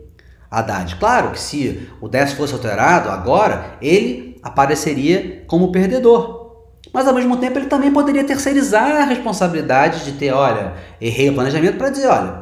Haddad. 0.49 0.95
Claro 0.95 1.31
que 1.31 1.39
se 1.39 1.89
o 1.99 2.07
déficit 2.07 2.37
fosse 2.37 2.53
alterado 2.53 3.09
agora, 3.09 3.77
ele 3.81 4.39
apareceria 4.41 5.43
como 5.47 5.71
perdedor. 5.71 6.46
Mas 6.93 7.07
ao 7.07 7.13
mesmo 7.13 7.37
tempo 7.37 7.57
ele 7.57 7.67
também 7.67 7.91
poderia 7.91 8.23
terceirizar 8.23 9.01
a 9.01 9.05
responsabilidade 9.05 10.05
de 10.05 10.13
ter, 10.13 10.31
olha, 10.31 10.73
errei 10.99 11.29
o 11.29 11.33
planejamento 11.33 11.77
para 11.77 11.89
dizer, 11.89 12.07
olha, 12.07 12.41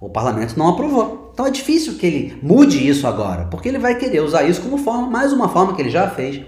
o 0.00 0.08
parlamento 0.08 0.56
não 0.58 0.68
aprovou. 0.68 1.30
Então 1.32 1.46
é 1.46 1.50
difícil 1.50 1.94
que 1.94 2.06
ele 2.06 2.38
mude 2.42 2.86
isso 2.86 3.06
agora, 3.06 3.46
porque 3.46 3.68
ele 3.68 3.78
vai 3.78 3.94
querer 3.96 4.20
usar 4.20 4.44
isso 4.44 4.62
como 4.62 4.78
forma, 4.78 5.08
mais 5.08 5.32
uma 5.32 5.48
forma 5.48 5.74
que 5.74 5.82
ele 5.82 5.90
já 5.90 6.08
fez 6.08 6.42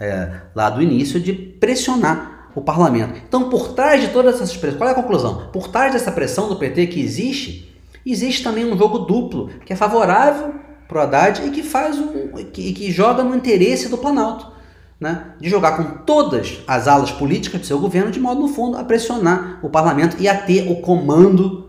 é, 0.00 0.40
lá 0.54 0.70
do 0.70 0.82
início 0.82 1.20
de 1.20 1.32
pressionar 1.32 2.50
o 2.54 2.60
parlamento. 2.60 3.20
Então, 3.28 3.50
por 3.50 3.74
trás 3.74 4.00
de 4.00 4.08
todas 4.08 4.36
essas 4.36 4.56
pressões, 4.56 4.78
qual 4.78 4.88
é 4.88 4.92
a 4.92 4.96
conclusão? 4.96 5.48
Por 5.52 5.68
trás 5.68 5.92
dessa 5.92 6.10
pressão 6.10 6.48
do 6.48 6.56
PT 6.56 6.86
que 6.86 7.00
existe, 7.00 7.76
existe 8.04 8.42
também 8.42 8.64
um 8.64 8.76
jogo 8.76 9.00
duplo 9.00 9.50
que 9.64 9.72
é 9.72 9.76
favorável 9.76 10.54
para 10.88 10.98
o 10.98 11.00
Haddad 11.02 11.46
e 11.46 11.50
que 11.50 11.62
faz 11.62 11.98
um, 11.98 12.32
que, 12.52 12.72
que 12.72 12.90
joga 12.90 13.22
no 13.22 13.34
interesse 13.34 13.88
do 13.88 13.98
Planalto 13.98 14.55
né, 15.00 15.34
de 15.38 15.48
jogar 15.48 15.76
com 15.76 16.04
todas 16.04 16.58
as 16.66 16.88
alas 16.88 17.12
políticas 17.12 17.60
do 17.60 17.66
seu 17.66 17.78
governo, 17.78 18.10
de 18.10 18.18
modo, 18.18 18.40
no 18.40 18.48
fundo, 18.48 18.76
a 18.76 18.84
pressionar 18.84 19.60
o 19.62 19.68
parlamento 19.68 20.16
e 20.18 20.26
a 20.26 20.36
ter 20.36 20.70
o 20.70 20.80
comando 20.80 21.66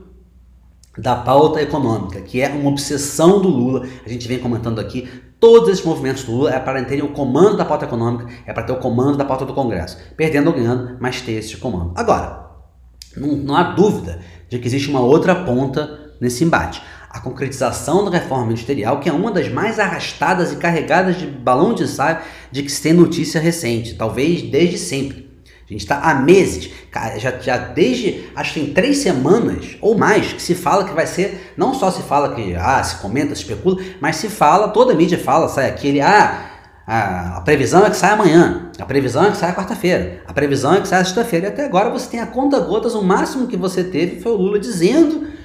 da 0.97 1.15
pauta 1.15 1.61
econômica, 1.61 2.21
que 2.21 2.41
é 2.41 2.49
uma 2.49 2.69
obsessão 2.69 3.39
do 3.41 3.49
Lula. 3.49 3.85
A 4.05 4.09
gente 4.09 4.27
vem 4.27 4.39
comentando 4.39 4.79
aqui, 4.79 5.07
todos 5.39 5.69
esses 5.69 5.85
movimentos 5.85 6.23
do 6.23 6.31
Lula 6.31 6.51
é 6.51 6.59
para 6.59 6.83
terem 6.85 7.03
o 7.03 7.09
comando 7.09 7.57
da 7.57 7.65
pauta 7.65 7.85
econômica, 7.85 8.27
é 8.45 8.53
para 8.53 8.63
ter 8.63 8.73
o 8.73 8.77
comando 8.77 9.17
da 9.17 9.25
pauta 9.25 9.45
do 9.45 9.53
Congresso. 9.53 9.97
Perdendo 10.15 10.47
ou 10.47 10.53
ganhando, 10.53 10.97
mas 10.99 11.21
ter 11.21 11.33
esse 11.33 11.57
comando. 11.57 11.91
Agora, 11.95 12.47
não, 13.15 13.35
não 13.35 13.55
há 13.55 13.63
dúvida 13.63 14.21
de 14.49 14.57
que 14.57 14.67
existe 14.67 14.89
uma 14.89 15.01
outra 15.01 15.35
ponta 15.35 16.13
nesse 16.19 16.43
embate 16.43 16.81
a 17.17 17.19
concretização 17.19 18.05
da 18.05 18.11
reforma 18.11 18.45
ministerial, 18.45 18.99
que 18.99 19.09
é 19.09 19.13
uma 19.13 19.31
das 19.31 19.49
mais 19.49 19.79
arrastadas 19.79 20.53
e 20.53 20.57
carregadas 20.57 21.17
de 21.17 21.25
balão 21.25 21.73
de 21.73 21.83
ensaio 21.83 22.19
de 22.51 22.61
que 22.61 22.71
se 22.71 22.81
tem 22.81 22.93
notícia 22.93 23.41
recente, 23.41 23.95
talvez 23.95 24.43
desde 24.43 24.77
sempre, 24.77 25.27
A 25.67 25.73
gente 25.73 25.81
está 25.81 25.99
há 25.99 26.15
meses, 26.15 26.69
já, 27.17 27.37
já 27.39 27.57
desde 27.57 28.29
acho 28.35 28.53
que 28.53 28.59
tem 28.59 28.73
três 28.73 28.99
semanas 28.99 29.77
ou 29.81 29.97
mais 29.97 30.31
que 30.31 30.41
se 30.41 30.55
fala 30.55 30.85
que 30.85 30.93
vai 30.93 31.07
ser, 31.07 31.53
não 31.57 31.73
só 31.73 31.91
se 31.91 32.03
fala 32.03 32.35
que 32.35 32.55
ah, 32.55 32.81
se 32.83 32.97
comenta, 32.97 33.35
se 33.35 33.41
especula, 33.41 33.81
mas 33.99 34.17
se 34.17 34.29
fala, 34.29 34.69
toda 34.69 34.93
a 34.93 34.95
mídia 34.95 35.17
fala, 35.17 35.49
sai 35.49 35.67
aquele, 35.67 35.99
ah, 35.99 36.45
a 36.85 37.41
previsão 37.43 37.85
é 37.85 37.89
que 37.89 37.97
sai 37.97 38.11
amanhã, 38.11 38.71
a 38.79 38.85
previsão 38.85 39.25
é 39.25 39.31
que 39.31 39.37
sai 39.37 39.53
quarta-feira, 39.53 40.21
a 40.25 40.31
previsão 40.33 40.75
é 40.75 40.81
que 40.81 40.87
sai 40.87 41.03
sexta-feira, 41.03 41.47
e 41.47 41.49
até 41.49 41.65
agora 41.65 41.89
você 41.89 42.07
tem 42.11 42.19
a 42.19 42.27
conta 42.27 42.59
gotas, 42.59 42.93
o 42.93 43.01
máximo 43.01 43.47
que 43.47 43.57
você 43.57 43.83
teve 43.83 44.21
foi 44.21 44.31
o 44.31 44.35
Lula 44.35 44.59
dizendo 44.59 45.35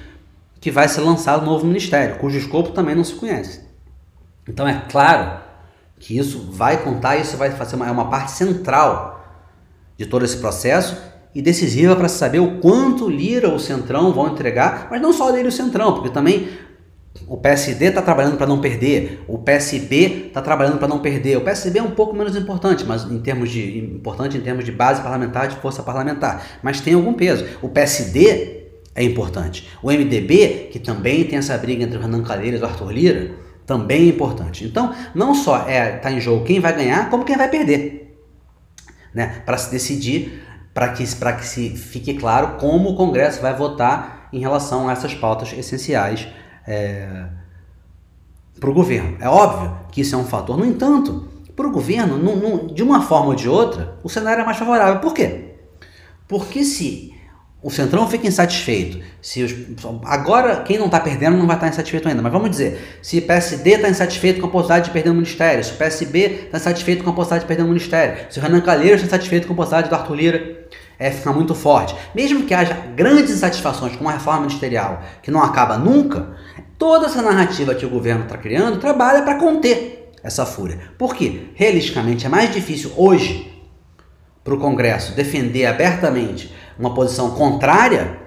que 0.63 0.71
vai 0.71 0.87
ser 0.87 1.01
lançado 1.01 1.41
um 1.43 1.45
novo 1.45 1.67
ministério, 1.67 2.15
cujo 2.19 2.37
escopo 2.37 2.71
também 2.71 2.95
não 2.95 3.03
se 3.03 3.13
conhece. 3.15 3.59
Então 4.47 4.65
é 4.65 4.81
claro 4.89 5.41
que 5.99 6.17
isso 6.17 6.49
vai 6.49 6.81
contar, 6.81 7.17
isso 7.17 7.35
vai 7.35 7.51
fazer 7.51 7.75
uma, 7.75 7.85
é 7.85 7.91
uma 7.91 8.09
parte 8.09 8.31
central 8.31 9.21
de 9.97 10.05
todo 10.05 10.23
esse 10.23 10.37
processo 10.37 10.97
e 11.35 11.41
decisiva 11.41 11.97
para 11.97 12.07
saber 12.07 12.39
o 12.39 12.61
quanto 12.61 13.09
Lira 13.09 13.49
ou 13.49 13.59
Centrão 13.59 14.13
vão 14.13 14.29
entregar, 14.29 14.87
mas 14.89 15.01
não 15.01 15.11
só 15.11 15.29
Lira 15.31 15.49
o 15.49 15.51
Centrão, 15.51 15.95
porque 15.95 16.09
também 16.09 16.47
o 17.27 17.35
PSD 17.35 17.87
está 17.87 18.01
trabalhando 18.01 18.37
para 18.37 18.47
não 18.47 18.61
perder, 18.61 19.21
o 19.27 19.39
PSB 19.39 20.27
está 20.27 20.41
trabalhando 20.41 20.77
para 20.77 20.87
não 20.87 20.99
perder. 20.99 21.35
O 21.35 21.41
PSB 21.41 21.79
é 21.79 21.83
um 21.83 21.91
pouco 21.91 22.15
menos 22.15 22.37
importante, 22.37 22.85
mas 22.85 23.03
em 23.03 23.19
termos 23.19 23.51
de 23.51 23.79
importante 23.79 24.37
em 24.37 24.41
termos 24.41 24.63
de 24.63 24.71
base 24.71 25.01
parlamentar, 25.01 25.49
de 25.49 25.57
força 25.57 25.83
parlamentar, 25.83 26.41
mas 26.63 26.79
tem 26.79 26.93
algum 26.93 27.13
peso. 27.13 27.45
O 27.61 27.67
PSD 27.67 28.62
é 28.95 29.03
importante. 29.03 29.69
O 29.81 29.91
MDB, 29.91 30.69
que 30.71 30.79
também 30.79 31.23
tem 31.23 31.39
essa 31.39 31.57
briga 31.57 31.83
entre 31.83 31.97
o 31.97 32.01
Renan 32.01 32.23
Calheiros 32.23 32.59
e 32.59 32.63
o 32.63 32.65
Arthur 32.65 32.91
Lira, 32.91 33.31
também 33.65 34.03
é 34.03 34.09
importante. 34.09 34.65
Então, 34.65 34.93
não 35.15 35.33
só 35.33 35.67
é 35.67 35.97
tá 35.97 36.11
em 36.11 36.19
jogo 36.19 36.45
quem 36.45 36.59
vai 36.59 36.75
ganhar, 36.75 37.09
como 37.09 37.23
quem 37.23 37.37
vai 37.37 37.49
perder 37.49 38.03
né, 39.13 39.41
para 39.45 39.57
se 39.57 39.69
decidir, 39.69 40.43
para 40.73 40.89
que, 40.89 41.03
que 41.03 41.45
se 41.45 41.69
fique 41.69 42.15
claro 42.15 42.57
como 42.57 42.89
o 42.89 42.95
Congresso 42.95 43.41
vai 43.41 43.55
votar 43.55 44.29
em 44.33 44.39
relação 44.39 44.89
a 44.89 44.91
essas 44.91 45.13
pautas 45.13 45.53
essenciais 45.53 46.27
é, 46.67 47.27
para 48.59 48.69
o 48.69 48.73
governo. 48.73 49.17
É 49.19 49.29
óbvio 49.29 49.77
que 49.91 50.01
isso 50.01 50.15
é 50.15 50.17
um 50.17 50.25
fator. 50.25 50.57
No 50.57 50.65
entanto, 50.65 51.27
para 51.55 51.67
o 51.67 51.71
governo, 51.71 52.17
num, 52.17 52.35
num, 52.35 52.67
de 52.67 52.81
uma 52.81 53.01
forma 53.01 53.27
ou 53.27 53.35
de 53.35 53.47
outra, 53.47 53.99
o 54.03 54.09
cenário 54.09 54.41
é 54.41 54.45
mais 54.45 54.57
favorável. 54.57 54.99
Por 54.99 55.13
quê? 55.13 55.51
Porque 56.27 56.63
se 56.63 57.13
o 57.63 57.71
Centrão 57.71 58.09
fica 58.09 58.27
insatisfeito. 58.27 58.99
Se 59.21 59.41
os, 59.41 59.55
agora, 60.03 60.57
quem 60.63 60.77
não 60.77 60.87
está 60.87 60.99
perdendo 60.99 61.37
não 61.37 61.47
vai 61.47 61.55
estar 61.55 61.67
tá 61.67 61.71
insatisfeito 61.71 62.09
ainda. 62.09 62.21
Mas 62.21 62.31
vamos 62.31 62.49
dizer, 62.49 62.99
se 63.01 63.21
PSD 63.21 63.75
está 63.75 63.89
insatisfeito 63.89 64.41
com 64.41 64.47
a 64.47 64.49
possibilidade 64.49 64.87
de 64.87 64.91
perder 64.91 65.11
o 65.11 65.13
ministério, 65.13 65.63
se 65.63 65.71
o 65.71 65.75
PSB 65.75 66.19
está 66.19 66.57
insatisfeito 66.57 67.05
com 67.05 67.09
a 67.11 67.13
possibilidade 67.13 67.45
de 67.45 67.47
perder 67.47 67.63
o 67.63 67.67
ministério, 67.67 68.25
se 68.29 68.37
o 68.37 68.41
Renan 68.41 68.59
Calheiros 68.59 69.01
está 69.01 69.15
insatisfeito 69.15 69.47
com 69.47 69.53
a 69.53 69.55
possibilidade 69.55 69.89
do 69.89 69.95
Arthur 69.95 70.15
Lira 70.15 70.67
é, 70.99 71.09
ficar 71.09 71.31
muito 71.31 71.55
forte. 71.55 71.95
Mesmo 72.13 72.43
que 72.43 72.53
haja 72.53 72.73
grandes 72.95 73.31
insatisfações 73.31 73.95
com 73.95 74.09
a 74.09 74.11
reforma 74.11 74.41
ministerial, 74.41 75.01
que 75.21 75.31
não 75.31 75.41
acaba 75.41 75.77
nunca, 75.77 76.35
toda 76.77 77.05
essa 77.05 77.21
narrativa 77.21 77.73
que 77.73 77.85
o 77.85 77.89
governo 77.89 78.23
está 78.23 78.37
criando 78.37 78.77
trabalha 78.77 79.21
para 79.21 79.35
conter 79.35 80.11
essa 80.21 80.45
fúria. 80.45 80.79
Por 80.97 81.15
quê? 81.15 81.45
Realisticamente, 81.55 82.25
é 82.25 82.29
mais 82.29 82.53
difícil 82.53 82.91
hoje 82.97 83.53
para 84.43 84.53
o 84.53 84.59
Congresso 84.59 85.15
defender 85.15 85.65
abertamente 85.65 86.53
uma 86.77 86.93
posição 86.93 87.31
contrária 87.31 88.23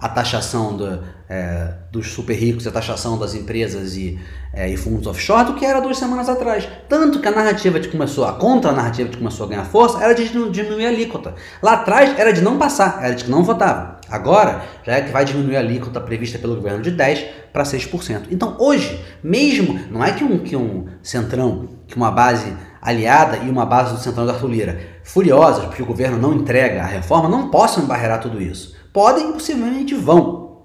à 0.00 0.08
taxação 0.08 0.76
do, 0.76 1.02
é, 1.28 1.74
dos 1.92 2.10
super 2.10 2.34
ricos, 2.34 2.66
à 2.66 2.70
taxação 2.70 3.18
das 3.18 3.34
empresas 3.34 3.94
e, 3.96 4.18
é, 4.52 4.68
e, 4.68 4.76
fundos 4.76 5.06
offshore 5.06 5.44
do 5.44 5.54
que 5.54 5.64
era 5.64 5.80
duas 5.80 5.98
semanas 5.98 6.28
atrás. 6.28 6.66
Tanto 6.88 7.20
que 7.20 7.28
a 7.28 7.30
narrativa 7.30 7.78
que 7.78 7.88
começou, 7.88 8.24
a 8.24 8.32
contra-narrativa 8.32 9.10
que 9.10 9.18
começou 9.18 9.46
a 9.46 9.48
ganhar 9.50 9.64
força 9.64 10.02
era 10.02 10.14
de 10.14 10.26
diminuir 10.50 10.86
a 10.86 10.88
alíquota. 10.88 11.34
Lá 11.62 11.74
atrás 11.74 12.18
era 12.18 12.32
de 12.32 12.40
não 12.40 12.58
passar, 12.58 12.98
era 13.02 13.14
de 13.14 13.24
que 13.24 13.30
não 13.30 13.44
votava. 13.44 14.00
Agora 14.08 14.62
já 14.84 14.94
é 14.94 15.02
que 15.02 15.12
vai 15.12 15.24
diminuir 15.24 15.56
a 15.56 15.60
alíquota 15.60 16.00
prevista 16.00 16.38
pelo 16.38 16.56
governo 16.56 16.82
de 16.82 16.90
10% 16.90 17.26
para 17.52 17.62
6%. 17.62 18.28
Então 18.30 18.56
hoje, 18.58 19.04
mesmo, 19.22 19.78
não 19.90 20.02
é 20.02 20.12
que 20.12 20.24
um, 20.24 20.38
que 20.38 20.56
um 20.56 20.86
centrão, 21.02 21.68
que 21.86 21.96
uma 21.96 22.10
base 22.10 22.52
aliada 22.80 23.38
e 23.38 23.50
uma 23.50 23.66
base 23.66 23.94
do 23.94 24.00
centrão 24.00 24.24
da 24.24 24.32
Arthur 24.32 24.48
Lira 24.48 25.00
furiosas 25.04 25.64
porque 25.64 25.82
o 25.82 25.86
governo 25.86 26.18
não 26.18 26.34
entrega 26.34 26.82
a 26.82 26.86
reforma, 26.86 27.28
não 27.28 27.50
possam 27.50 27.84
embarrear 27.84 28.20
tudo 28.20 28.40
isso. 28.40 28.76
Podem 28.92 29.30
e 29.30 29.32
possivelmente 29.32 29.94
vão. 29.94 30.62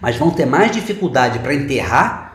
Mas 0.00 0.16
vão 0.16 0.30
ter 0.30 0.46
mais 0.46 0.70
dificuldade 0.70 1.38
para 1.38 1.54
enterrar 1.54 2.28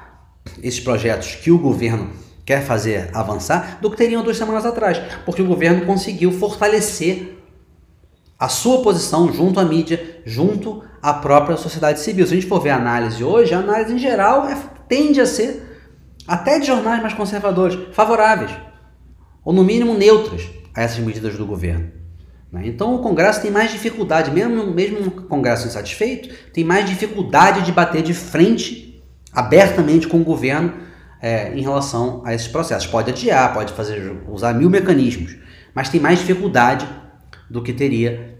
esses 0.62 0.80
projetos 0.80 1.36
que 1.36 1.51
o 1.51 1.58
governo 1.58 2.12
quer 2.45 2.62
fazer 2.62 3.10
avançar 3.13 3.80
do 3.82 3.89
que 3.89 3.97
teriam 3.97 4.23
duas 4.23 4.38
semanas 4.38 4.65
atrás, 4.65 4.99
porque 5.25 5.41
o 5.41 5.47
governo 5.47 5.86
conseguiu 5.86 6.32
fortalecer 6.32 7.39
a 8.38 8.49
sua 8.49 8.82
posição 8.82 9.32
junto 9.32 9.60
à 9.60 9.63
mídia, 9.63 10.21
junto 10.25 10.84
à 11.01 11.13
própria 11.13 11.56
sociedade 11.56 11.99
civil. 11.99 12.27
Se 12.27 12.34
a 12.34 12.36
gente 12.36 12.47
for 12.49 12.60
ver 12.60 12.71
a 12.71 12.75
análise 12.75 13.23
hoje, 13.23 13.54
a 13.54 13.60
análise 13.60 13.93
em 13.93 13.97
geral 13.97 14.47
é, 14.47 14.58
tende 14.88 15.21
a 15.21 15.25
ser, 15.25 15.80
até 16.27 16.60
de 16.60 16.67
jornais 16.67 17.01
mais 17.01 17.13
conservadores, 17.13 17.80
favoráveis, 17.93 18.51
ou 19.43 19.53
no 19.53 19.63
mínimo 19.63 19.93
neutras 19.93 20.49
a 20.73 20.82
essas 20.82 20.99
medidas 20.99 21.38
do 21.38 21.45
governo. 21.45 21.91
Né? 22.51 22.67
Então 22.67 22.95
o 22.95 22.99
Congresso 22.99 23.41
tem 23.41 23.51
mais 23.51 23.71
dificuldade, 23.71 24.32
mesmo, 24.32 24.67
mesmo 24.67 24.99
um 24.99 25.10
Congresso 25.10 25.67
insatisfeito, 25.67 26.34
tem 26.53 26.63
mais 26.63 26.88
dificuldade 26.88 27.63
de 27.63 27.71
bater 27.71 28.03
de 28.03 28.13
frente 28.13 29.03
abertamente 29.32 30.08
com 30.08 30.21
o 30.21 30.23
governo 30.23 30.73
é, 31.21 31.53
em 31.58 31.62
relação 31.62 32.21
a 32.23 32.34
esses 32.34 32.47
processos. 32.47 32.88
Pode 32.88 33.10
adiar, 33.10 33.53
pode 33.53 33.73
fazer 33.73 34.21
usar 34.27 34.53
mil 34.53 34.69
mecanismos, 34.69 35.36
mas 35.73 35.89
tem 35.89 35.99
mais 35.99 36.19
dificuldade 36.19 36.88
do 37.49 37.62
que 37.62 37.73
teria 37.73 38.38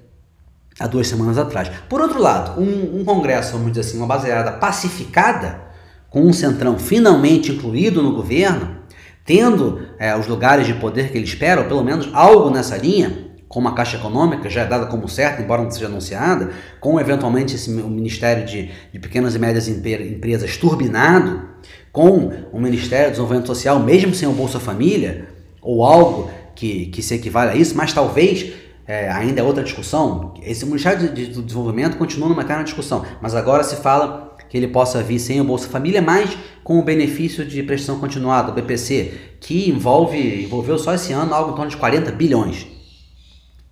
há 0.80 0.88
duas 0.88 1.08
semanas 1.08 1.38
atrás. 1.38 1.70
Por 1.90 2.02
outro 2.02 2.22
lado, 2.22 2.60
um, 2.60 3.00
um 3.00 3.06
Congresso, 3.06 3.54
vamos 3.54 3.72
dizer 3.72 3.82
assim, 3.82 3.98
uma 3.98 4.08
baseada 4.08 4.52
pacificada, 4.52 5.62
com 6.10 6.22
um 6.22 6.34
centrão 6.34 6.78
finalmente 6.78 7.52
incluído 7.52 8.04
no 8.04 8.14
governo, 8.14 8.83
tendo 9.26 9.88
é, 9.98 10.16
os 10.18 10.28
lugares 10.28 10.68
de 10.68 10.74
poder 10.74 11.12
que 11.12 11.18
ele 11.18 11.26
espera, 11.26 11.62
ou 11.62 11.68
pelo 11.68 11.84
menos 11.84 12.10
algo 12.14 12.50
nessa 12.50 12.78
linha, 12.78 13.32
como 13.48 13.68
a 13.68 13.74
Caixa 13.74 13.98
Econômica, 13.98 14.50
já 14.50 14.62
é 14.62 14.66
dada 14.66 14.88
como 14.88 15.08
certa, 15.08 15.42
embora 15.42 15.62
não 15.62 15.70
seja 15.70 15.86
anunciada, 15.86 16.50
com 16.80 17.00
eventualmente 17.00 17.56
esse, 17.56 17.70
o 17.70 17.88
Ministério 17.88 18.46
de, 18.46 18.72
de 18.92 19.00
Pequenas 19.00 19.36
e 19.36 19.40
Médias 19.40 19.68
Empresas 19.68 20.58
turbinado, 20.58 21.54
com 21.92 22.32
o 22.52 22.60
Ministério 22.60 23.08
do 23.08 23.12
Desenvolvimento 23.12 23.48
Social, 23.48 23.80
mesmo 23.80 24.14
sem 24.16 24.28
o 24.28 24.32
Bolsa 24.32 24.60
Família, 24.60 25.28
ou 25.62 25.86
algo 25.86 26.32
que, 26.56 26.88
que 26.88 27.04
se 27.04 27.14
equivale 27.14 27.52
a 27.52 27.56
isso, 27.56 27.78
mas 27.78 27.94
talvez 27.94 28.54
é, 28.88 29.10
ainda 29.12 29.42
é 29.42 29.44
outra 29.44 29.64
discussão. 29.64 30.34
Esse 30.42 30.66
Ministério 30.66 31.14
de 31.14 31.28
Desenvolvimento 31.28 31.98
continua 31.98 32.28
numa 32.30 32.42
eterna 32.42 32.64
discussão, 32.64 33.06
mas 33.22 33.36
agora 33.36 33.64
se 33.64 33.76
fala 33.78 34.33
que 34.54 34.58
ele 34.58 34.68
possa 34.68 35.02
vir 35.02 35.18
sem 35.18 35.42
o 35.42 35.44
Bolsa 35.44 35.68
Família, 35.68 36.00
mas 36.00 36.38
com 36.64 36.78
o 36.78 36.84
benefício 36.84 37.44
de 37.44 37.64
prestação 37.64 38.00
continuada, 38.00 38.52
o 38.52 38.54
BPC, 38.54 39.12
que 39.40 39.68
envolve, 39.68 40.44
envolveu 40.44 40.78
só 40.78 40.94
esse 40.94 41.12
ano 41.12 41.34
algo 41.34 41.54
em 41.54 41.56
torno 41.56 41.72
de 41.72 41.78
40 41.78 42.12
bilhões. 42.12 42.68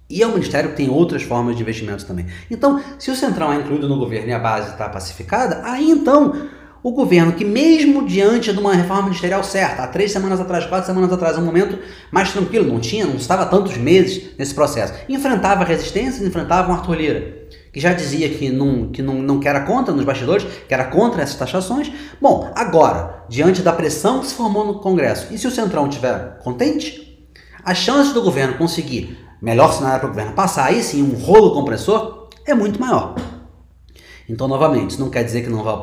E 0.10 0.24
é 0.24 0.26
um 0.26 0.32
ministério 0.32 0.72
que 0.72 0.78
tem 0.78 0.90
outras 0.90 1.22
formas 1.22 1.56
de 1.56 1.62
investimentos 1.62 2.04
também. 2.04 2.26
Então, 2.50 2.82
se 2.98 3.12
o 3.12 3.16
Centrão 3.16 3.54
é 3.54 3.58
incluído 3.58 3.88
no 3.88 4.00
governo 4.00 4.30
e 4.30 4.34
a 4.34 4.40
base 4.40 4.72
está 4.72 4.90
pacificada, 4.90 5.62
aí 5.64 5.88
então 5.88 6.50
o 6.82 6.90
governo 6.90 7.34
que 7.34 7.46
mesmo 7.46 8.08
diante 8.08 8.52
de 8.52 8.58
uma 8.58 8.74
reforma 8.74 9.04
ministerial 9.04 9.44
certa, 9.44 9.84
há 9.84 9.88
três 9.88 10.12
semanas 10.12 10.40
atrás, 10.40 10.66
quatro 10.66 10.88
semanas 10.88 11.14
atrás, 11.14 11.38
um 11.38 11.46
momento 11.46 11.78
mais 12.12 12.34
tranquilo, 12.34 12.66
não 12.66 12.80
tinha, 12.80 13.06
não 13.06 13.18
estava 13.18 13.46
tantos 13.46 13.78
meses 13.78 14.32
nesse 14.36 14.56
processo, 14.56 14.96
enfrentava 15.08 15.64
resistências, 15.64 16.28
enfrentava 16.28 16.72
um 16.72 16.74
Arthur 16.74 16.96
Lira 16.96 17.41
que 17.72 17.80
já 17.80 17.94
dizia 17.94 18.30
que 18.30 18.50
não, 18.50 18.90
que 18.90 19.02
não, 19.02 19.16
não 19.16 19.40
que 19.40 19.48
era 19.48 19.62
contra 19.62 19.94
nos 19.94 20.04
bastidores, 20.04 20.46
que 20.68 20.74
era 20.74 20.86
contra 20.86 21.22
essas 21.22 21.36
taxações. 21.36 21.92
Bom, 22.20 22.52
agora, 22.54 23.24
diante 23.30 23.62
da 23.62 23.72
pressão 23.72 24.20
que 24.20 24.28
se 24.28 24.34
formou 24.34 24.66
no 24.66 24.80
Congresso, 24.80 25.34
e 25.34 25.38
se 25.38 25.48
o 25.48 25.52
Centrão 25.52 25.88
estiver 25.88 26.40
contente, 26.40 27.26
a 27.64 27.74
chance 27.74 28.14
do 28.14 28.22
governo 28.22 28.58
conseguir 28.58 29.18
melhor 29.42 29.74
cenário 29.74 30.00
para 30.00 30.08
o 30.08 30.12
governo 30.12 30.34
passar, 30.34 30.66
aí 30.66 30.84
sim, 30.84 31.02
um 31.02 31.16
rolo 31.16 31.54
compressor, 31.54 32.30
é 32.46 32.54
muito 32.54 32.80
maior. 32.80 33.16
Então, 34.28 34.48
novamente, 34.48 34.92
isso 34.92 35.00
não 35.00 35.10
quer 35.10 35.24
dizer 35.24 35.44
que 35.44 35.50
não 35.50 35.64
vai, 35.64 35.76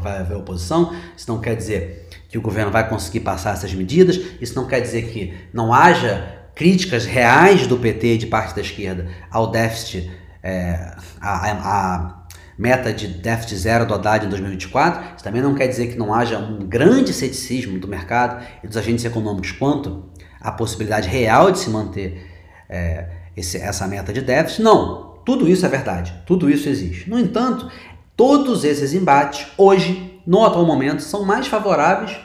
vai 0.00 0.18
haver 0.18 0.36
oposição, 0.36 0.92
isso 1.16 1.30
não 1.30 1.40
quer 1.40 1.56
dizer 1.56 2.08
que 2.28 2.38
o 2.38 2.42
governo 2.42 2.70
vai 2.70 2.88
conseguir 2.88 3.20
passar 3.20 3.54
essas 3.54 3.72
medidas, 3.74 4.20
isso 4.40 4.54
não 4.56 4.66
quer 4.66 4.80
dizer 4.80 5.10
que 5.10 5.34
não 5.52 5.72
haja 5.72 6.44
críticas 6.54 7.04
reais 7.04 7.66
do 7.66 7.76
PT 7.76 8.18
de 8.18 8.26
parte 8.26 8.54
da 8.54 8.60
esquerda 8.60 9.08
ao 9.30 9.50
déficit 9.50 10.10
é, 10.44 10.94
a, 11.22 11.52
a, 11.52 12.24
meta 12.56 12.92
de 12.92 13.08
déficit 13.08 13.56
zero 13.56 13.86
do 13.86 13.94
Haddad 13.94 14.26
em 14.26 14.28
2024, 14.28 15.16
isso 15.16 15.24
também 15.24 15.42
não 15.42 15.54
quer 15.54 15.66
dizer 15.66 15.88
que 15.88 15.98
não 15.98 16.14
haja 16.14 16.38
um 16.38 16.58
grande 16.58 17.12
ceticismo 17.12 17.80
do 17.80 17.88
mercado 17.88 18.44
e 18.62 18.68
dos 18.68 18.76
agentes 18.76 19.04
econômicos 19.04 19.50
quanto 19.52 20.04
à 20.40 20.52
possibilidade 20.52 21.08
real 21.08 21.50
de 21.50 21.58
se 21.58 21.70
manter 21.70 22.30
é, 22.68 23.08
esse, 23.36 23.56
essa 23.56 23.88
meta 23.88 24.12
de 24.12 24.20
déficit. 24.20 24.62
Não, 24.62 25.14
tudo 25.24 25.48
isso 25.48 25.66
é 25.66 25.68
verdade, 25.68 26.14
tudo 26.26 26.48
isso 26.48 26.68
existe. 26.68 27.10
No 27.10 27.18
entanto, 27.18 27.68
todos 28.14 28.62
esses 28.62 28.92
embates, 28.92 29.48
hoje, 29.58 30.20
no 30.24 30.44
atual 30.44 30.64
momento, 30.66 31.02
são 31.02 31.24
mais 31.24 31.48
favoráveis 31.48 32.16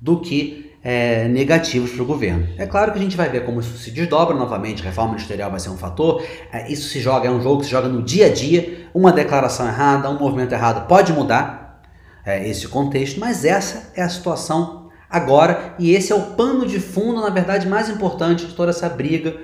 do 0.00 0.20
que 0.20 0.71
é, 0.82 1.28
negativos 1.28 1.92
para 1.92 2.02
o 2.02 2.06
governo. 2.06 2.48
É 2.58 2.66
claro 2.66 2.92
que 2.92 2.98
a 2.98 3.02
gente 3.02 3.16
vai 3.16 3.28
ver 3.28 3.44
como 3.44 3.60
isso 3.60 3.76
se 3.78 3.90
desdobra 3.90 4.34
novamente, 4.34 4.82
reforma 4.82 5.12
ministerial 5.12 5.50
vai 5.50 5.60
ser 5.60 5.70
um 5.70 5.76
fator, 5.76 6.24
é, 6.52 6.70
isso 6.70 6.88
se 6.88 7.00
joga, 7.00 7.28
é 7.28 7.30
um 7.30 7.40
jogo 7.40 7.60
que 7.60 7.66
se 7.66 7.70
joga 7.70 7.88
no 7.88 8.02
dia 8.02 8.26
a 8.26 8.32
dia, 8.32 8.88
uma 8.92 9.12
declaração 9.12 9.66
errada, 9.66 10.10
um 10.10 10.18
movimento 10.18 10.52
errado 10.52 10.86
pode 10.88 11.12
mudar 11.12 11.80
é, 12.26 12.48
esse 12.48 12.66
contexto, 12.68 13.20
mas 13.20 13.44
essa 13.44 13.92
é 13.94 14.02
a 14.02 14.08
situação 14.08 14.90
agora 15.08 15.74
e 15.78 15.94
esse 15.94 16.12
é 16.12 16.14
o 16.14 16.22
pano 16.32 16.66
de 16.66 16.80
fundo, 16.80 17.20
na 17.20 17.30
verdade, 17.30 17.66
mais 17.68 17.88
importante 17.88 18.46
de 18.46 18.54
toda 18.54 18.70
essa 18.70 18.88
briga 18.88 19.36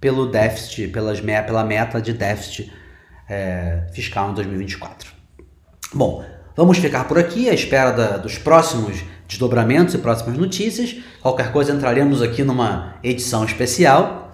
pelo 0.00 0.26
déficit, 0.26 0.88
pelas, 0.88 1.20
pela 1.20 1.64
meta 1.64 2.00
de 2.00 2.12
déficit 2.12 2.70
é, 3.28 3.86
fiscal 3.92 4.30
em 4.30 4.34
2024. 4.34 5.10
Bom, 5.94 6.24
vamos 6.54 6.76
ficar 6.76 7.04
por 7.04 7.18
aqui 7.18 7.48
à 7.48 7.54
espera 7.54 7.90
da, 7.90 8.16
dos 8.18 8.36
próximos 8.36 9.02
desdobramentos 9.26 9.94
e 9.94 9.98
próximas 9.98 10.36
notícias. 10.36 10.96
Qualquer 11.20 11.52
coisa 11.52 11.72
entraremos 11.72 12.22
aqui 12.22 12.42
numa 12.42 12.96
edição 13.02 13.44
especial, 13.44 14.32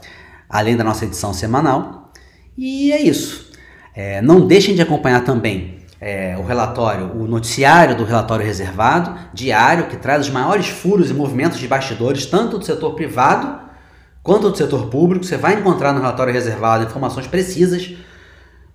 além 0.48 0.76
da 0.76 0.84
nossa 0.84 1.04
edição 1.04 1.32
semanal. 1.32 2.12
E 2.56 2.92
é 2.92 3.00
isso. 3.00 3.50
É, 3.94 4.20
não 4.22 4.46
deixem 4.46 4.74
de 4.74 4.82
acompanhar 4.82 5.24
também 5.24 5.80
é, 6.00 6.36
o 6.38 6.42
relatório, 6.42 7.12
o 7.14 7.26
noticiário 7.26 7.96
do 7.96 8.04
relatório 8.04 8.44
reservado, 8.44 9.18
diário, 9.34 9.88
que 9.88 9.96
traz 9.96 10.26
os 10.26 10.30
maiores 10.30 10.68
furos 10.68 11.10
e 11.10 11.14
movimentos 11.14 11.58
de 11.58 11.68
bastidores, 11.68 12.24
tanto 12.26 12.58
do 12.58 12.64
setor 12.64 12.94
privado 12.94 13.60
quanto 14.22 14.50
do 14.50 14.56
setor 14.56 14.86
público. 14.86 15.24
Você 15.24 15.36
vai 15.36 15.54
encontrar 15.54 15.92
no 15.92 16.00
relatório 16.00 16.32
reservado 16.32 16.84
informações 16.84 17.26
precisas 17.26 17.94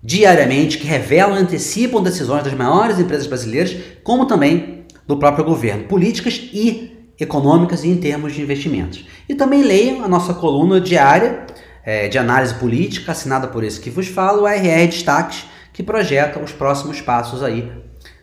diariamente 0.02 0.78
que 0.78 0.86
revelam 0.86 1.36
e 1.36 1.40
antecipam 1.40 2.00
decisões 2.00 2.44
das 2.44 2.54
maiores 2.54 3.00
empresas 3.00 3.26
brasileiras, 3.26 3.76
como 4.04 4.26
também 4.26 4.75
do 5.06 5.16
próprio 5.16 5.44
governo, 5.44 5.84
políticas 5.84 6.50
e 6.52 6.96
econômicas 7.18 7.84
e 7.84 7.88
em 7.88 7.96
termos 7.96 8.34
de 8.34 8.42
investimentos. 8.42 9.06
E 9.28 9.34
também 9.34 9.62
leiam 9.62 10.04
a 10.04 10.08
nossa 10.08 10.34
coluna 10.34 10.80
diária 10.80 11.46
é, 11.84 12.08
de 12.08 12.18
análise 12.18 12.54
política, 12.54 13.12
assinada 13.12 13.46
por 13.48 13.64
esse 13.64 13.80
que 13.80 13.88
vos 13.88 14.08
falo, 14.08 14.42
o 14.42 14.48
RR 14.48 14.86
Destaques, 14.86 15.46
que 15.72 15.82
projeta 15.82 16.40
os 16.40 16.52
próximos 16.52 17.00
passos 17.00 17.42
aí, 17.42 17.70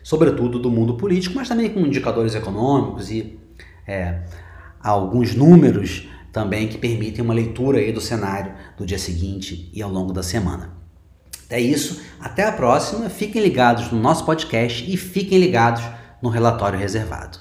sobretudo 0.02 0.58
do 0.58 0.70
mundo 0.70 0.94
político, 0.94 1.36
mas 1.36 1.48
também 1.48 1.70
com 1.70 1.80
indicadores 1.80 2.34
econômicos 2.34 3.10
e 3.10 3.38
é, 3.86 4.22
alguns 4.80 5.34
números 5.34 6.08
também 6.32 6.68
que 6.68 6.76
permitem 6.76 7.24
uma 7.24 7.32
leitura 7.32 7.78
aí 7.78 7.92
do 7.92 8.00
cenário 8.00 8.52
do 8.76 8.84
dia 8.84 8.98
seguinte 8.98 9.70
e 9.72 9.80
ao 9.80 9.90
longo 9.90 10.12
da 10.12 10.22
semana. 10.22 10.72
É 11.48 11.60
isso, 11.60 12.02
até 12.20 12.44
a 12.44 12.52
próxima. 12.52 13.08
Fiquem 13.08 13.40
ligados 13.40 13.90
no 13.92 14.00
nosso 14.00 14.24
podcast 14.24 14.84
e 14.92 14.96
fiquem 14.96 15.38
ligados 15.38 15.82
no 16.24 16.30
relatório 16.30 16.80
reservado. 16.80 17.38